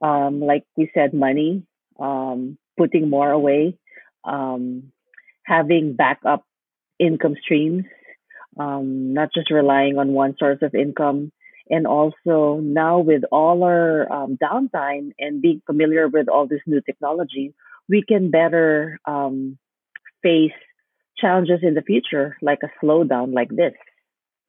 Um, 0.00 0.40
like 0.40 0.64
we 0.76 0.90
said, 0.94 1.12
money, 1.12 1.66
um, 1.98 2.56
putting 2.78 3.10
more 3.10 3.30
away, 3.30 3.76
um, 4.24 4.92
having 5.44 5.96
backup 5.96 6.44
income 7.00 7.34
streams, 7.42 7.84
um, 8.58 9.12
not 9.12 9.30
just 9.34 9.50
relying 9.50 9.98
on 9.98 10.12
one 10.12 10.36
source 10.38 10.60
of 10.62 10.74
income. 10.74 11.32
And 11.68 11.86
also 11.86 12.60
now 12.62 13.00
with 13.00 13.24
all 13.30 13.64
our 13.64 14.10
um, 14.10 14.38
downtime 14.40 15.12
and 15.18 15.42
being 15.42 15.60
familiar 15.66 16.08
with 16.08 16.28
all 16.28 16.46
this 16.46 16.62
new 16.66 16.80
technology, 16.80 17.54
we 17.88 18.04
can 18.06 18.30
better 18.30 19.00
face 20.22 20.52
challenges 21.18 21.60
in 21.62 21.74
the 21.74 21.82
future, 21.82 22.36
like 22.40 22.60
a 22.62 22.70
slowdown 22.84 23.34
like 23.34 23.50
this. 23.50 23.74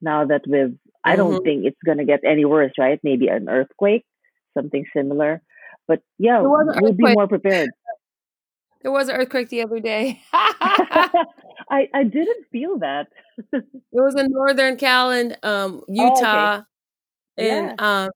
Now 0.02 0.26
that 0.26 0.42
we've, 0.48 0.78
I 1.04 1.16
don't 1.16 1.40
Mhm. 1.40 1.44
think 1.44 1.66
it's 1.66 1.82
going 1.86 1.98
to 1.98 2.06
get 2.06 2.24
any 2.24 2.46
worse, 2.46 2.72
right? 2.78 3.00
Maybe 3.04 3.28
an 3.28 3.50
earthquake, 3.50 4.06
something 4.54 4.86
similar. 4.94 5.42
But 5.88 6.02
yeah, 6.18 6.40
There 6.40 6.50
was 6.50 6.68
an 6.76 6.82
we'll 6.84 6.94
be 6.94 7.14
more 7.14 7.28
prepared. 7.28 7.70
There 8.82 8.92
was 8.94 9.10
an 9.10 9.16
earthquake 9.18 9.50
the 9.50 9.62
other 9.62 9.82
day. 9.82 10.22
I, 10.34 11.90
I 11.94 12.04
didn't 12.06 12.46
feel 12.50 12.80
that. 12.80 13.08
It 13.52 13.66
was 13.92 14.16
in 14.16 14.28
Northern 14.32 14.78
Cal 14.78 15.12
and 15.12 15.34
um, 15.44 15.82
Oh, 15.90 15.92
okay. 15.92 16.04
Utah, 16.04 16.62
and 17.38 17.82
um, 17.82 18.10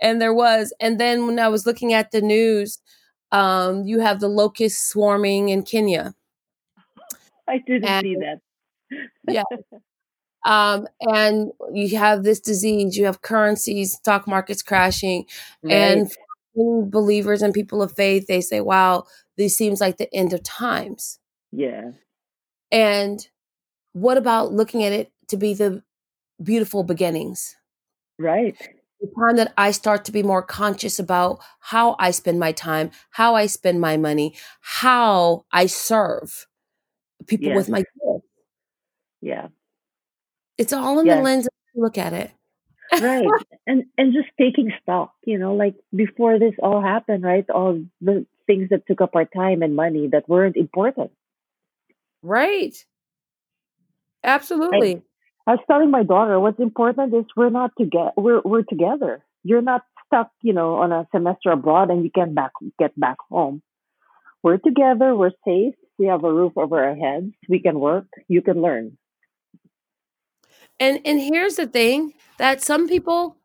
and 0.00 0.20
there 0.22 0.32
was. 0.32 0.72
And 0.80 1.00
then 1.00 1.26
when 1.26 1.40
I 1.40 1.48
was 1.48 1.66
looking 1.66 1.92
at 1.94 2.12
the 2.12 2.20
news, 2.20 2.78
um, 3.32 3.82
you 3.84 3.98
have 3.98 4.20
the 4.20 4.28
locusts 4.28 4.88
swarming 4.88 5.48
in 5.48 5.64
Kenya. 5.64 6.14
I 7.48 7.58
didn't 7.58 7.88
And- 7.88 8.04
see 8.04 8.16
that. 8.16 8.38
Yeah. 9.28 9.42
Um, 10.44 10.86
and 11.00 11.52
you 11.72 11.96
have 11.98 12.22
this 12.24 12.40
disease. 12.40 12.96
You 12.96 13.06
have 13.06 13.22
currencies, 13.22 13.94
stock 13.94 14.26
markets 14.26 14.62
crashing, 14.62 15.26
and 15.68 16.02
Right. 16.02 16.12
for 16.54 16.86
believers 16.86 17.42
and 17.42 17.54
people 17.54 17.82
of 17.82 17.92
faith, 17.96 18.26
they 18.28 18.40
say, 18.40 18.60
"Wow, 18.60 19.04
this 19.36 19.56
seems 19.56 19.80
like 19.80 19.96
the 19.98 20.12
end 20.14 20.32
of 20.32 20.42
times." 20.42 21.18
Yeah. 21.52 21.92
And 22.72 23.26
what 23.94 24.18
about 24.18 24.52
looking 24.52 24.84
at 24.84 24.92
it 24.92 25.12
to 25.28 25.36
be 25.38 25.54
the 25.54 25.82
beautiful 26.42 26.84
beginnings? 26.84 27.56
Right. 28.18 28.56
the 29.00 29.08
time 29.20 29.36
that 29.36 29.52
I 29.58 29.70
start 29.72 30.04
to 30.06 30.12
be 30.12 30.22
more 30.22 30.42
conscious 30.42 30.98
about 30.98 31.40
how 31.60 31.96
I 31.98 32.10
spend 32.12 32.40
my 32.40 32.52
time, 32.52 32.90
how 33.10 33.34
I 33.34 33.46
spend 33.46 33.80
my 33.80 33.96
money, 33.98 34.34
how 34.60 35.44
I 35.52 35.66
serve 35.66 36.46
people 37.26 37.50
Yes. 37.50 37.56
with 37.56 37.68
my 37.70 37.78
gifts. 37.80 38.26
Yeah. 39.20 39.48
It's 40.58 40.72
all 40.72 41.00
in 41.00 41.06
the 41.06 41.16
lens 41.16 41.46
of 41.46 41.52
how 41.52 41.70
you 41.74 41.82
look 41.82 41.98
at 41.98 42.12
it. 42.12 42.30
right 43.00 43.26
and 43.66 43.84
and 43.96 44.12
just 44.12 44.28
taking 44.38 44.70
stock 44.82 45.12
you 45.24 45.38
know 45.38 45.54
like 45.54 45.74
before 45.94 46.38
this 46.38 46.52
all 46.62 46.82
happened 46.82 47.24
right 47.24 47.48
all 47.50 47.80
the 48.00 48.26
things 48.46 48.68
that 48.70 48.86
took 48.86 49.00
up 49.00 49.14
our 49.14 49.24
time 49.24 49.62
and 49.62 49.74
money 49.74 50.08
that 50.12 50.28
weren't 50.28 50.56
important 50.56 51.10
right. 52.22 52.76
Absolutely. 54.22 55.02
i 55.46 55.52
was 55.52 55.60
telling 55.66 55.90
my 55.90 56.02
daughter 56.02 56.38
what's 56.38 56.60
important 56.60 57.14
is 57.14 57.24
we're 57.36 57.50
not 57.50 57.70
together 57.78 58.12
we're 58.16 58.42
we're 58.44 58.62
together 58.62 59.24
you're 59.42 59.62
not 59.62 59.82
stuck 60.06 60.30
you 60.42 60.52
know 60.52 60.74
on 60.76 60.92
a 60.92 61.06
semester 61.14 61.50
abroad 61.50 61.90
and 61.90 62.04
you 62.04 62.10
can 62.14 62.34
back 62.34 62.52
get 62.78 62.98
back 62.98 63.16
home 63.30 63.62
we're 64.42 64.58
together 64.58 65.14
we're 65.14 65.32
safe 65.44 65.74
we 65.98 66.06
have 66.06 66.24
a 66.24 66.32
roof 66.32 66.52
over 66.56 66.82
our 66.84 66.94
heads 66.94 67.32
we 67.48 67.60
can 67.60 67.78
work 67.80 68.06
you 68.28 68.40
can 68.42 68.60
learn 68.62 68.96
And 70.80 71.00
and 71.04 71.20
here's 71.20 71.56
the 71.56 71.66
thing 71.66 72.14
that 72.38 72.62
some 72.62 72.88
people 72.88 73.36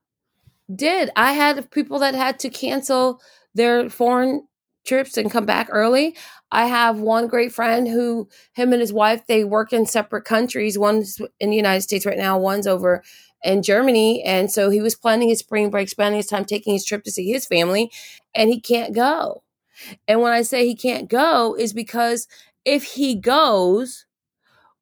did. 0.74 1.12
I 1.16 1.34
had 1.34 1.72
people 1.72 2.00
that 2.00 2.16
had 2.16 2.40
to 2.40 2.50
cancel 2.50 3.22
their 3.54 3.90
foreign 3.90 4.48
trips 4.86 5.18
and 5.18 5.32
come 5.32 5.46
back 5.46 5.68
early. 5.72 6.16
I 6.52 6.66
have 6.66 7.00
one 7.00 7.28
great 7.28 7.52
friend 7.52 7.88
who 7.88 8.30
him 8.54 8.74
and 8.74 8.82
his 8.82 8.94
wife 8.94 9.28
they 9.28 9.44
work 9.44 9.74
in 9.74 9.86
separate 9.86 10.26
countries. 10.26 10.80
One's 10.80 11.22
in 11.40 11.52
the 11.52 11.58
United 11.58 11.82
States 11.82 12.06
right 12.06 12.18
now, 12.18 12.38
one's 12.38 12.68
over 12.68 13.04
in 13.44 13.64
Germany, 13.64 14.24
and 14.24 14.52
so 14.52 14.70
he 14.70 14.82
was 14.82 14.96
planning 14.96 15.30
his 15.30 15.40
spring 15.40 15.70
break, 15.70 15.90
spending 15.90 16.18
his 16.18 16.28
time 16.28 16.46
taking 16.46 16.74
his 16.74 16.86
trip 16.86 17.04
to 17.06 17.12
see 17.12 17.32
his 17.32 17.46
family, 17.46 17.92
and 18.36 18.50
he 18.50 18.60
can't 18.60 18.94
go. 18.94 19.44
And 20.08 20.22
when 20.22 20.34
I 20.34 20.42
say 20.42 20.66
he 20.68 20.76
can't 20.76 21.10
go 21.10 21.56
is 21.58 21.74
because 21.74 22.28
if 22.66 22.84
he 22.84 23.16
goes, 23.16 24.06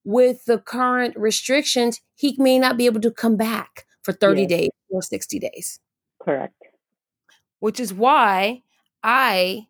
with 0.08 0.46
the 0.46 0.58
current 0.58 1.16
restrictions, 1.18 2.02
he 2.16 2.36
may 2.40 2.58
not 2.60 2.78
be 2.78 2.86
able 2.88 3.02
to 3.02 3.12
come 3.12 3.36
back 3.38 3.86
for 4.04 4.14
30 4.14 4.44
Yes. 4.44 4.50
days 4.50 4.70
or 4.90 5.02
60 5.04 5.40
days, 5.40 5.80
correct 6.22 6.56
which 7.60 7.80
is 7.80 7.94
why 7.94 8.64
I 9.04 9.68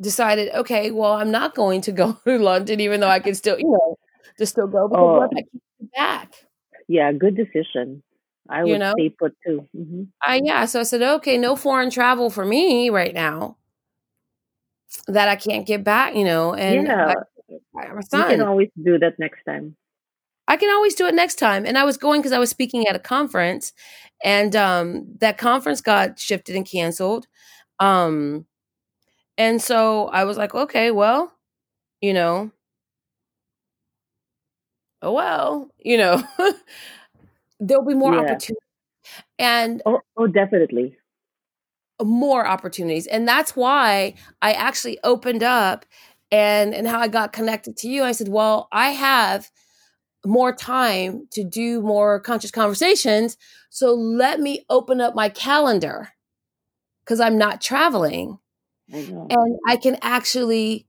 decided, 0.00 0.54
okay, 0.54 0.90
well, 0.90 1.12
I'm 1.14 1.30
not 1.30 1.54
going 1.54 1.80
to 1.82 1.92
go 1.92 2.12
to 2.26 2.38
London, 2.38 2.80
even 2.80 3.00
though 3.00 3.08
I 3.08 3.20
can 3.20 3.34
still, 3.34 3.58
you 3.58 3.70
know, 3.70 3.96
to 4.38 4.46
still 4.46 4.66
go 4.68 4.88
because 4.88 5.10
what 5.16 5.30
Oh. 5.30 5.36
I 5.36 5.42
can't 5.42 5.62
come 5.78 5.90
back? 5.94 6.32
yeah 6.88 7.12
good 7.12 7.36
decision 7.36 8.02
I 8.48 8.64
would 8.64 8.72
You 8.72 8.78
know? 8.78 8.92
stay 8.92 9.10
put 9.10 9.36
too. 9.46 9.68
hmm 9.74 10.04
I 10.22 10.40
yeah, 10.42 10.64
so 10.64 10.80
I 10.80 10.82
said, 10.84 11.02
okay, 11.02 11.38
no 11.38 11.54
foreign 11.56 11.90
travel 11.90 12.30
for 12.30 12.44
me 12.44 12.90
right 12.90 13.14
now. 13.14 13.56
That 15.06 15.28
I 15.28 15.36
can't 15.36 15.66
get 15.66 15.84
back, 15.84 16.14
you 16.16 16.24
know, 16.24 16.54
and 16.54 16.86
yeah, 16.86 17.14
I, 17.76 17.86
you 18.12 18.24
can 18.24 18.40
always 18.42 18.68
do 18.82 18.98
that 18.98 19.18
next 19.18 19.44
time. 19.44 19.76
I 20.46 20.56
can 20.56 20.70
always 20.70 20.94
do 20.94 21.06
it 21.06 21.14
next 21.14 21.36
time. 21.36 21.66
And 21.66 21.76
I 21.76 21.84
was 21.84 21.96
going 21.96 22.20
because 22.20 22.32
I 22.32 22.38
was 22.38 22.50
speaking 22.50 22.86
at 22.88 22.96
a 22.96 23.00
conference, 23.00 23.72
and 24.24 24.54
um, 24.56 25.06
that 25.20 25.38
conference 25.38 25.80
got 25.80 26.18
shifted 26.18 26.56
and 26.56 26.66
canceled. 26.68 27.26
Um, 27.80 28.46
and 29.36 29.62
so 29.62 30.08
I 30.08 30.24
was 30.24 30.36
like, 30.36 30.54
okay, 30.54 30.90
well, 30.90 31.32
you 32.00 32.14
know, 32.14 32.50
oh 35.02 35.12
well, 35.12 35.70
you 35.78 35.96
know, 35.96 36.22
there'll 37.60 37.84
be 37.84 37.94
more 37.94 38.14
Yeah. 38.14 38.20
opportunities 38.20 38.56
and 39.38 39.82
Oh, 39.86 40.00
oh, 40.16 40.26
definitely. 40.26 40.96
more 42.02 42.46
opportunities. 42.46 43.06
And 43.06 43.26
that's 43.26 43.56
why 43.56 44.14
I 44.40 44.52
actually 44.52 44.98
opened 45.02 45.42
up 45.42 45.84
and 46.30 46.74
and 46.74 46.86
how 46.86 47.00
I 47.00 47.08
got 47.08 47.32
connected 47.32 47.76
to 47.78 47.88
you. 47.88 48.02
I 48.02 48.12
said, 48.12 48.28
well, 48.28 48.68
I 48.72 48.90
have 48.90 49.50
more 50.26 50.52
time 50.52 51.26
to 51.32 51.44
do 51.44 51.80
more 51.80 52.20
conscious 52.20 52.50
conversations. 52.50 53.36
So 53.70 53.94
let 53.94 54.40
me 54.40 54.64
open 54.68 55.00
up 55.00 55.14
my 55.14 55.28
calendar 55.28 56.10
because 57.04 57.20
I'm 57.20 57.38
not 57.38 57.60
traveling 57.60 58.38
I 58.92 58.98
and 58.98 59.58
I 59.66 59.76
can 59.76 59.96
actually 60.02 60.86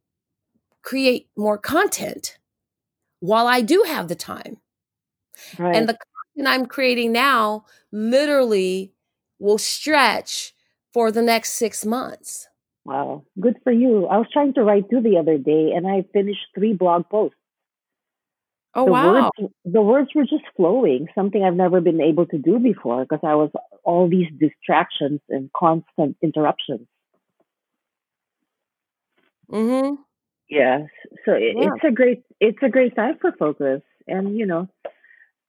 create 0.82 1.30
more 1.38 1.58
content 1.58 2.38
while 3.20 3.48
I 3.48 3.62
do 3.62 3.84
have 3.88 4.08
the 4.08 4.16
time. 4.16 4.58
right. 5.58 5.76
And 5.76 5.88
the 5.88 5.98
content 6.36 6.54
I'm 6.54 6.66
creating 6.66 7.12
now 7.12 7.66
literally 7.92 8.94
will 9.40 9.58
stretch 9.58 10.54
for 10.94 11.12
the 11.12 11.22
next 11.22 11.52
six 11.52 11.86
months. 11.86 12.49
Wow. 12.90 13.24
Good 13.40 13.58
for 13.64 13.72
you. 13.72 14.06
I 14.08 14.18
was 14.18 14.28
trying 14.34 14.54
to 14.56 14.64
write 14.64 14.90
too 14.90 15.02
the 15.02 15.18
other 15.18 15.38
day, 15.38 15.72
and 15.76 15.88
I 15.88 16.04
finished 16.14 16.48
three 16.56 16.74
blog 16.74 17.10
posts. 17.10 17.38
Oh, 18.76 18.86
the 18.86 18.92
wow. 18.92 19.32
words, 19.38 19.54
the 19.66 19.82
words 19.82 20.10
were 20.16 20.24
just 20.24 20.46
flowing. 20.56 21.08
Something 21.16 21.44
I've 21.44 21.56
never 21.56 21.82
been 21.82 22.02
able 22.02 22.26
to 22.28 22.38
do 22.38 22.60
before 22.60 23.04
because 23.06 23.20
I 23.24 23.36
was 23.36 23.52
all 23.84 24.10
these 24.10 24.30
distractions 24.40 25.22
and 25.30 25.52
constant 25.54 26.18
interruptions. 26.22 26.88
hmm 29.50 29.96
Yes. 30.50 30.90
So 31.26 31.34
it, 31.34 31.56
Yeah. 31.58 31.76
it's 31.76 31.84
a 31.84 31.92
great 31.92 32.24
it's 32.40 32.58
a 32.64 32.70
great 32.70 32.96
time 32.96 33.18
for 33.22 33.32
focus, 33.34 33.82
and 34.08 34.38
you 34.38 34.46
know, 34.46 34.68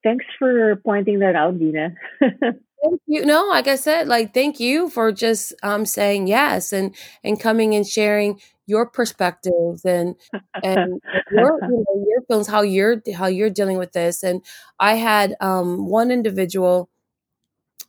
thanks 0.03 0.25
for 0.39 0.77
pointing 0.85 1.21
that 1.21 1.35
out, 1.35 1.59
Dina. 1.59 1.95
Thank 2.83 3.01
you. 3.07 3.27
No, 3.27 3.47
like 3.47 3.69
I 3.69 3.77
said, 3.77 4.09
like 4.09 4.33
thank 4.33 4.59
you 4.59 4.89
for 4.89 5.13
just 5.13 5.53
um 5.63 5.85
saying 5.85 6.29
yes 6.29 6.73
and 6.73 6.95
and 7.23 7.39
coming 7.39 7.75
and 7.75 7.87
sharing 7.87 8.41
your 8.67 8.87
perspectives 8.87 9.85
and 9.85 10.17
and 10.63 11.01
your 11.31 11.61
you 11.63 11.85
know, 11.87 12.05
your 12.09 12.23
feelings, 12.23 12.47
how 12.47 12.63
you're 12.63 13.03
how 13.15 13.27
you're 13.27 13.51
dealing 13.51 13.77
with 13.77 13.93
this. 13.93 14.23
And 14.23 14.43
I 14.79 14.95
had 14.95 15.37
um 15.41 15.89
one 15.89 16.11
individual 16.11 16.89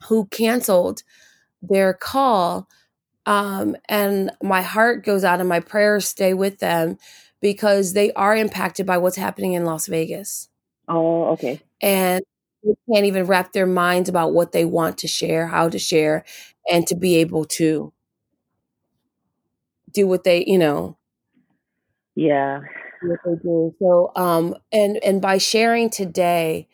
who 0.09 0.25
canceled 0.25 1.03
their 1.61 1.93
call 1.93 2.67
um 3.25 3.77
and 3.87 4.31
my 4.41 4.61
heart 4.61 5.05
goes 5.05 5.23
out 5.23 5.39
and 5.39 5.47
my 5.47 5.59
prayers 5.59 6.07
stay 6.07 6.33
with 6.33 6.59
them 6.59 6.97
because 7.39 7.93
they 7.93 8.11
are 8.13 8.35
impacted 8.35 8.85
by 8.85 8.97
what's 8.97 9.15
happening 9.15 9.53
in 9.53 9.63
Las 9.63 9.87
Vegas. 9.87 10.49
oh, 10.87 11.25
okay. 11.33 11.61
And 11.81 12.23
they 12.63 12.73
can't 12.93 13.05
even 13.05 13.25
wrap 13.25 13.53
their 13.53 13.65
minds 13.67 14.09
about 14.09 14.33
what 14.33 14.51
they 14.51 14.65
want 14.65 14.97
to 14.99 15.07
share, 15.07 15.47
how 15.47 15.69
to 15.69 15.79
share, 15.79 16.23
and 16.71 16.87
to 16.87 16.95
be 16.95 17.17
able 17.17 17.45
to 17.45 17.93
do 19.91 20.07
what 20.07 20.23
they, 20.23 20.43
you 20.45 20.57
know, 20.57 20.97
Yeah. 22.15 22.61
what 23.01 23.19
they 23.25 23.35
do. 23.43 23.73
So, 23.79 24.11
um, 24.15 24.55
and 24.71 24.97
and 25.03 25.21
by 25.21 25.37
sharing 25.37 25.89
today 25.89 26.67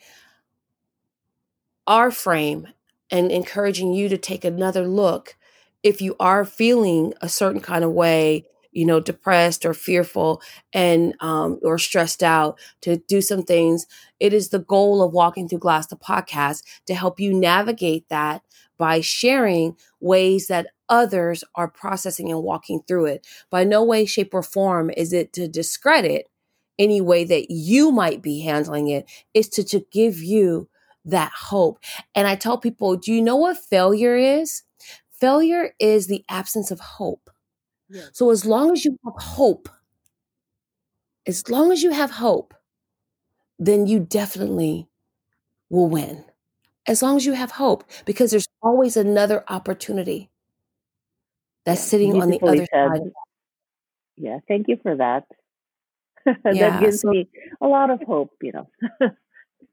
our 1.85 2.11
frame 2.11 2.67
and 3.11 3.31
encouraging 3.31 3.93
you 3.93 4.09
to 4.09 4.17
take 4.17 4.43
another 4.43 4.85
look 4.87 5.35
if 5.83 6.01
you 6.01 6.15
are 6.19 6.43
feeling 6.43 7.13
a 7.21 7.29
certain 7.29 7.61
kind 7.61 7.83
of 7.83 7.91
way 7.91 8.45
you 8.77 8.85
know 8.85 8.99
depressed 8.99 9.65
or 9.65 9.73
fearful 9.73 10.41
and 10.73 11.15
um, 11.19 11.59
or 11.63 11.77
stressed 11.77 12.23
out 12.23 12.59
to 12.81 12.97
do 13.07 13.21
some 13.21 13.43
things 13.43 13.87
it 14.19 14.33
is 14.33 14.49
the 14.49 14.59
goal 14.59 15.01
of 15.03 15.13
walking 15.13 15.47
through 15.49 15.59
glass 15.59 15.87
the 15.87 15.95
podcast 15.95 16.63
to 16.85 16.95
help 16.95 17.19
you 17.19 17.33
navigate 17.33 18.07
that 18.09 18.41
by 18.77 19.01
sharing 19.01 19.75
ways 19.99 20.47
that 20.47 20.67
others 20.89 21.43
are 21.55 21.67
processing 21.67 22.31
and 22.31 22.43
walking 22.43 22.81
through 22.87 23.05
it 23.05 23.27
by 23.49 23.63
no 23.63 23.83
way 23.83 24.05
shape 24.05 24.33
or 24.33 24.43
form 24.43 24.91
is 24.95 25.13
it 25.13 25.33
to 25.33 25.47
discredit 25.47 26.29
any 26.79 27.01
way 27.01 27.23
that 27.23 27.49
you 27.49 27.91
might 27.91 28.21
be 28.21 28.41
handling 28.41 28.87
it 28.87 29.09
is 29.33 29.49
to, 29.49 29.63
to 29.63 29.85
give 29.91 30.19
you 30.19 30.69
that 31.05 31.31
hope. 31.33 31.79
And 32.13 32.27
I 32.27 32.35
tell 32.35 32.57
people, 32.57 32.95
do 32.97 33.11
you 33.13 33.21
know 33.21 33.37
what 33.37 33.57
failure 33.57 34.15
is? 34.15 34.63
Failure 35.19 35.73
is 35.79 36.07
the 36.07 36.23
absence 36.29 36.69
of 36.69 36.79
hope. 36.79 37.29
So 38.13 38.31
as 38.31 38.45
long 38.45 38.71
as 38.73 38.83
you 38.85 38.97
have 39.05 39.15
hope, 39.21 39.69
as 41.25 41.49
long 41.49 41.71
as 41.71 41.83
you 41.83 41.91
have 41.91 42.11
hope, 42.11 42.53
then 43.59 43.87
you 43.87 43.99
definitely 43.99 44.87
will 45.69 45.87
win. 45.89 46.23
As 46.87 47.01
long 47.01 47.17
as 47.17 47.25
you 47.25 47.33
have 47.33 47.51
hope, 47.51 47.83
because 48.05 48.31
there's 48.31 48.47
always 48.61 48.95
another 48.97 49.43
opportunity 49.49 50.29
that's 51.65 51.81
Yeah, 51.81 51.85
sitting 51.89 52.21
on 52.21 52.29
the 52.29 52.39
other 52.43 52.65
said. 52.71 52.89
side. 52.89 53.11
Yeah, 54.15 54.39
thank 54.47 54.67
you 54.67 54.77
for 54.81 54.95
that. 54.95 55.25
Yeah, 56.45 56.71
that 56.71 56.79
gives 56.81 57.01
so- 57.01 57.09
me 57.09 57.29
a 57.61 57.67
lot 57.67 57.89
of 57.89 58.01
hope, 58.03 58.31
you 58.41 58.51
know. 58.53 58.69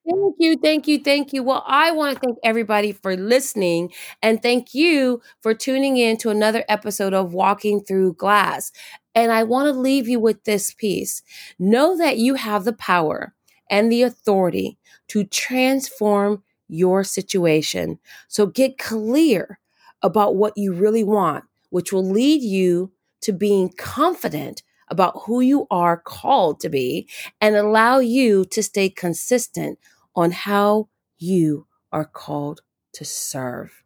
Thank 0.09 0.35
you, 0.39 0.57
thank 0.63 0.87
you, 0.87 0.99
thank 0.99 1.33
you. 1.33 1.43
Well, 1.43 1.65
I 1.67 1.91
want 1.93 2.15
to 2.15 2.21
thank 2.21 2.39
everybody 2.45 2.93
for 2.93 3.17
listening 3.17 3.91
and 4.23 4.43
thank 4.43 4.75
you 4.75 5.23
for 5.41 5.55
tuning 5.55 5.97
in 5.97 6.19
to 6.19 6.29
another 6.31 6.63
episode 6.69 7.15
of 7.15 7.33
Walking 7.33 7.81
Through 7.81 8.15
Glass. 8.15 8.71
And 9.15 9.33
I 9.33 9.45
want 9.45 9.73
to 9.73 9.79
leave 9.81 10.07
you 10.07 10.21
with 10.21 10.45
this 10.45 10.75
piece. 10.75 11.23
Know 11.59 11.97
that 11.97 12.19
you 12.19 12.35
have 12.35 12.65
the 12.65 12.75
power 12.75 13.33
and 13.71 13.91
the 13.91 14.03
authority 14.03 14.77
to 15.09 15.25
transform 15.25 16.43
your 16.69 17.03
situation. 17.03 17.99
So 18.29 18.45
get 18.47 18.77
clear 18.77 19.59
about 20.03 20.37
what 20.37 20.53
you 20.57 20.75
really 20.75 21.05
want, 21.05 21.45
which 21.71 21.93
will 21.93 22.07
lead 22.09 22.43
you 22.43 22.93
to 23.23 23.33
being 23.33 23.71
confident 23.71 24.63
about 24.91 25.23
who 25.25 25.41
you 25.41 25.67
are 25.71 25.97
called 25.97 26.61
to 26.61 26.69
be 26.69 27.09
and 27.41 27.57
allow 27.57 27.99
you 27.99 28.45
to 28.45 28.63
stay 28.63 28.91
consistent 28.91 29.79
on 30.17 30.31
how 30.31 30.89
you 31.19 31.67
are 31.93 32.05
called 32.05 32.61
to 32.95 33.05
serve. 33.05 33.85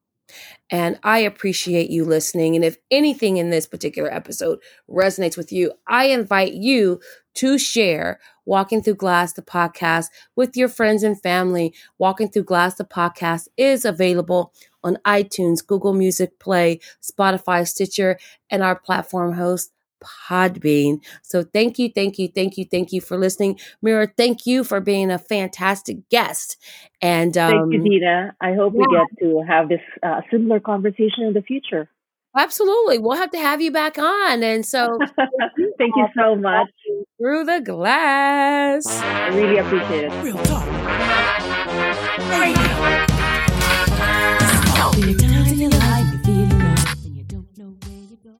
And 0.70 0.98
I 1.02 1.20
appreciate 1.20 1.90
you 1.90 2.04
listening. 2.04 2.54
And 2.54 2.64
if 2.64 2.76
anything 2.90 3.38
in 3.38 3.50
this 3.50 3.66
particular 3.66 4.12
episode 4.12 4.58
resonates 4.88 5.36
with 5.36 5.50
you, 5.50 5.72
I 5.86 6.06
invite 6.06 6.52
you 6.52 7.00
to 7.36 7.58
share 7.58 8.20
Walking 8.44 8.82
Through 8.82 8.96
Glass, 8.96 9.32
the 9.32 9.42
podcast, 9.42 10.06
with 10.36 10.56
your 10.56 10.68
friends 10.68 11.02
and 11.02 11.20
family. 11.20 11.72
Walking 11.98 12.28
Through 12.28 12.44
Glass, 12.44 12.74
the 12.74 12.84
podcast 12.84 13.48
is 13.56 13.84
available 13.84 14.52
on 14.84 14.98
iTunes, 15.06 15.66
Google 15.66 15.94
Music 15.94 16.38
Play, 16.38 16.80
Spotify, 17.02 17.66
Stitcher, 17.66 18.18
and 18.50 18.62
our 18.62 18.76
platform 18.78 19.34
host, 19.34 19.72
Podbean. 20.00 21.00
So 21.22 21.42
thank 21.42 21.78
you, 21.78 21.90
thank 21.94 22.18
you, 22.18 22.28
thank 22.28 22.56
you, 22.56 22.64
thank 22.64 22.92
you 22.92 23.00
for 23.00 23.16
listening. 23.18 23.58
Mira, 23.82 24.08
thank 24.16 24.46
you 24.46 24.64
for 24.64 24.80
being 24.80 25.10
a 25.10 25.18
fantastic 25.18 26.08
guest. 26.08 26.56
And 27.00 27.36
um, 27.38 27.70
Thank 27.70 27.84
you, 27.84 27.90
Dina. 27.90 28.34
I 28.40 28.54
hope 28.54 28.72
we 28.74 28.84
get 28.90 29.06
to 29.20 29.42
have 29.46 29.68
this 29.68 29.80
uh, 30.02 30.20
similar 30.30 30.60
conversation 30.60 31.24
in 31.24 31.32
the 31.34 31.42
future. 31.42 31.88
absolutely, 32.36 32.98
we'll 32.98 33.16
have 33.16 33.30
to 33.32 33.38
have 33.38 33.60
you 33.60 33.70
back 33.70 33.98
on. 33.98 34.42
And 34.42 34.64
so 34.64 34.98
Thank 35.78 35.94
you 35.96 36.06
so 36.16 36.36
much. 36.36 36.68
through 37.18 37.44
the 37.44 37.60
glass. 37.60 38.86
I 38.86 39.28
really 39.28 39.58
appreciate 39.58 40.04
it. 40.04 40.24
Real 40.24 40.36
talk. 40.44 40.66
Radio. 42.40 43.17